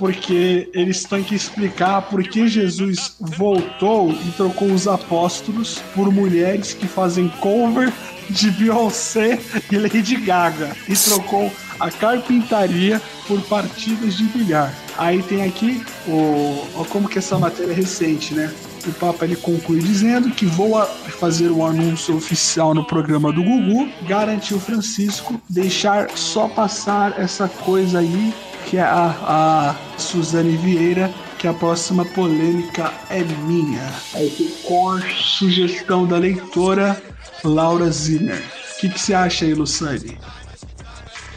porque 0.00 0.70
eles 0.72 1.04
têm 1.04 1.22
que 1.22 1.34
explicar 1.34 2.00
por 2.08 2.22
que 2.22 2.48
Jesus 2.48 3.14
voltou 3.20 4.10
e 4.10 4.30
trocou 4.30 4.72
os 4.72 4.88
apóstolos 4.88 5.78
por 5.94 6.10
mulheres 6.10 6.72
que 6.72 6.88
fazem 6.88 7.28
cover 7.38 7.92
de 8.30 8.50
Beyoncé 8.52 9.38
e 9.70 9.76
Lady 9.76 10.16
Gaga 10.16 10.74
e 10.88 10.96
trocou 10.96 11.52
a 11.78 11.90
carpintaria 11.90 13.00
por 13.28 13.42
partidas 13.42 14.16
de 14.16 14.24
bilhar. 14.24 14.74
Aí 14.96 15.22
tem 15.22 15.44
aqui 15.44 15.82
o, 16.08 16.84
como 16.88 17.06
que 17.06 17.18
essa 17.18 17.38
matéria 17.38 17.72
é 17.72 17.74
recente, 17.74 18.32
né? 18.32 18.50
O 18.86 18.92
Papa 18.92 19.26
ele 19.26 19.36
conclui 19.36 19.80
dizendo 19.80 20.30
que 20.30 20.46
vou 20.46 20.82
fazer 21.18 21.50
o 21.50 21.62
anúncio 21.66 22.16
oficial 22.16 22.72
no 22.72 22.86
programa 22.86 23.30
do 23.30 23.42
Gugu, 23.42 23.90
garantiu 24.08 24.58
Francisco 24.58 25.38
deixar 25.46 26.08
só 26.16 26.48
passar 26.48 27.20
essa 27.20 27.46
coisa 27.46 27.98
aí 27.98 28.32
que 28.66 28.76
é 28.76 28.82
a, 28.82 29.14
a 29.22 29.98
Suzane 29.98 30.56
Vieira, 30.56 31.12
que 31.38 31.48
a 31.48 31.54
próxima 31.54 32.04
polêmica 32.04 32.92
é 33.08 33.20
minha. 33.20 33.92
Aí 34.14 34.30
com 34.64 35.00
sugestão 35.00 36.06
da 36.06 36.18
leitora 36.18 37.00
Laura 37.42 37.90
Zimmer. 37.90 38.42
O 38.76 38.80
que, 38.80 38.88
que 38.88 38.98
você 38.98 39.14
acha 39.14 39.44
aí, 39.44 39.54
Luciane? 39.54 40.18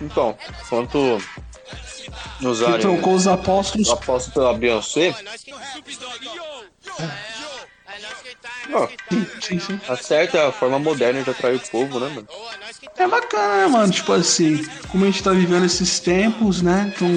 Então, 0.02 0.38
quanto 0.70 1.22
Que 2.40 2.80
trocou 2.80 3.14
os 3.16 3.28
apóstolos 3.28 3.88
o 3.88 3.94
apóstolo 3.94 4.34
pela 4.34 4.54
Beyoncé, 4.54 5.16
ó, 8.72 8.88
Sim, 9.42 9.60
sim. 9.60 9.78
tá 9.78 9.96
certo, 9.98 10.36
é 10.38 10.48
a 10.48 10.52
forma 10.52 10.80
moderna 10.80 11.22
de 11.22 11.30
atrair 11.30 11.58
o 11.58 11.70
povo, 11.70 12.00
né, 12.00 12.08
mano? 12.10 12.28
É 12.98 13.08
bacana, 13.08 13.58
né, 13.58 13.68
mano? 13.68 13.92
Tipo 13.92 14.14
assim, 14.14 14.58
como 14.90 15.04
a 15.04 15.08
gente 15.08 15.24
tá 15.24 15.32
vivendo 15.32 15.66
esses 15.66 16.00
tempos, 16.00 16.62
né? 16.62 16.92
Então, 16.96 17.10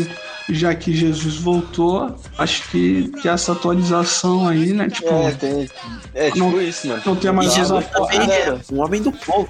já 0.48 0.74
que 0.74 0.92
Jesus 0.94 1.36
voltou, 1.38 2.14
acho 2.38 2.68
que, 2.70 3.08
que 3.20 3.28
essa 3.28 3.52
atualização 3.52 4.48
aí, 4.48 4.72
né? 4.72 4.88
Tipo, 4.88 5.06
É, 5.08 5.32
tem, 5.32 5.68
é 6.14 6.30
tipo 6.30 6.50
Não- 6.50 6.60
isso, 6.62 6.88
mano. 6.88 7.02
não 7.04 7.16
tem 7.16 7.32
mais. 7.32 7.54
Também 7.54 8.26
dá- 8.26 8.34
é 8.34 8.58
um 8.72 8.80
homem 8.80 9.02
do 9.02 9.12
povo. 9.12 9.48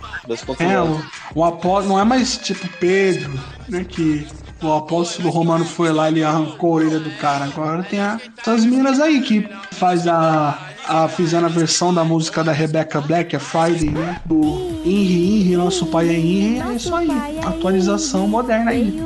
É, 0.59 0.81
o, 0.81 1.01
o 1.35 1.45
apóstolo 1.45 1.95
não 1.95 2.01
é 2.01 2.05
mais 2.05 2.39
tipo 2.39 2.67
Pedro, 2.81 3.31
né? 3.69 3.85
Que 3.85 4.27
o 4.63 4.73
apóstolo 4.73 5.29
romano 5.31 5.65
foi 5.65 5.93
lá 5.93 6.09
e 6.09 6.15
ele 6.15 6.25
arrancou 6.25 6.73
a 6.73 6.77
orelha 6.77 6.99
do 6.99 7.11
cara. 7.19 7.45
Agora 7.45 7.83
tem 7.83 8.01
a, 8.01 8.19
essas 8.39 8.65
minas 8.65 9.01
aí 9.01 9.21
que 9.21 9.49
faz 9.73 10.07
a, 10.07 10.59
a. 10.87 11.09
Fizeram 11.09 11.47
a 11.47 11.51
versão 11.51 11.93
da 11.93 12.05
música 12.05 12.43
da 12.43 12.53
Rebecca 12.53 13.01
Black, 13.01 13.37
a 13.37 13.41
Friday, 13.41 13.91
né? 13.91 14.21
Do 14.25 14.81
Henry, 14.85 15.41
Henry, 15.41 15.57
nosso 15.57 15.87
pai 15.87 16.09
é 16.09 16.15
Henry. 16.15 16.61
É 16.61 16.75
isso 16.75 16.95
aí. 16.95 17.11
Atualização 17.45 18.27
moderna 18.27 18.71
aí. 18.71 19.03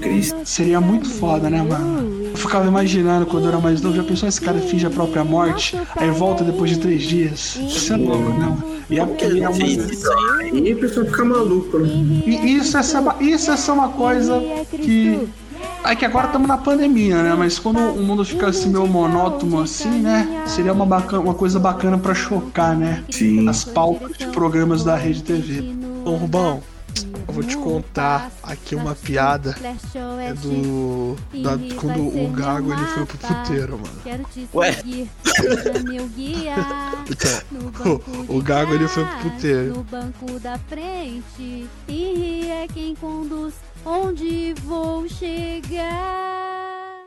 Cristo. 0.00 0.38
Seria 0.44 0.80
muito 0.80 1.08
foda, 1.08 1.50
né, 1.50 1.62
mano? 1.62 2.28
Eu 2.30 2.36
ficava 2.36 2.66
imaginando 2.66 3.26
quando 3.26 3.44
eu 3.44 3.48
era 3.48 3.58
mais 3.58 3.80
novo, 3.80 3.96
já 3.96 4.04
pensou 4.04 4.28
esse 4.28 4.40
cara 4.40 4.58
finge 4.60 4.86
a 4.86 4.90
própria 4.90 5.24
morte, 5.24 5.76
aí 5.96 6.10
volta 6.10 6.44
depois 6.44 6.70
de 6.70 6.78
três 6.78 7.02
dias? 7.02 7.56
Isso 7.56 7.92
é 7.92 7.96
louco, 7.96 8.30
né? 8.30 8.38
mano? 8.38 8.77
E 8.90 8.98
é, 8.98 9.02
e 9.02 9.40
é 9.42 9.46
aí? 9.46 9.78
Aí 10.54 10.72
a 10.72 10.76
pessoa 10.76 11.04
fica 11.06 11.24
maluca, 11.24 11.78
né? 11.78 11.88
E 12.26 12.56
isso 12.56 12.76
é, 12.76 12.80
essa- 12.80 13.16
isso 13.20 13.50
é 13.50 13.56
só 13.56 13.74
uma 13.74 13.88
coisa 13.90 14.40
que. 14.70 15.28
É 15.84 15.94
que 15.94 16.04
agora 16.04 16.26
estamos 16.26 16.46
na 16.48 16.56
pandemia, 16.58 17.22
né? 17.22 17.34
Mas 17.36 17.58
quando 17.58 17.78
o 17.78 18.02
mundo 18.02 18.24
fica 18.24 18.48
assim 18.48 18.68
meio 18.70 18.86
monótono 18.86 19.60
assim, 19.60 19.88
né? 19.90 20.42
Seria 20.46 20.72
uma, 20.72 20.86
bacana, 20.86 21.22
uma 21.22 21.34
coisa 21.34 21.58
bacana 21.58 21.98
pra 21.98 22.14
chocar, 22.14 22.76
né? 22.76 23.02
Sim. 23.10 23.48
As 23.48 23.64
pautas 23.64 24.16
de 24.16 24.26
programas 24.28 24.82
da 24.84 24.96
Rede 24.96 25.22
TV. 25.22 25.72
Ô 26.04 26.12
Rubão, 26.12 26.60
Eu 27.28 27.34
vou 27.34 27.44
te 27.44 27.58
contar 27.58 28.32
aqui 28.42 28.74
uma 28.74 28.94
piada 28.94 29.54
é 30.18 30.32
do. 30.32 31.14
Da, 31.42 31.58
quando 31.76 32.08
o 32.08 32.30
Gago 32.30 32.72
ele 32.72 32.84
foi 32.86 33.04
pro 33.04 33.18
puteiro, 33.18 33.78
mano. 33.78 34.00
Quero 34.02 34.24
te 34.24 34.48
Ué? 34.54 34.72
seguir, 34.72 35.10
seja 35.22 35.82
meu 35.82 36.08
guia. 36.08 36.54
Então, 37.06 38.00
o 38.34 38.38
de 38.38 38.42
Gago 38.42 38.74
ele 38.74 38.88
foi 38.88 39.04
pro 39.04 39.30
puteiro. 39.30 39.74
No 39.74 39.84
banco 39.84 40.40
da 40.40 40.58
frente. 40.58 41.68
E 41.86 42.48
é 42.48 42.66
quem 42.66 42.96
conduz 42.96 43.54
onde 43.84 44.54
vou 44.64 45.06
chegar. 45.06 46.67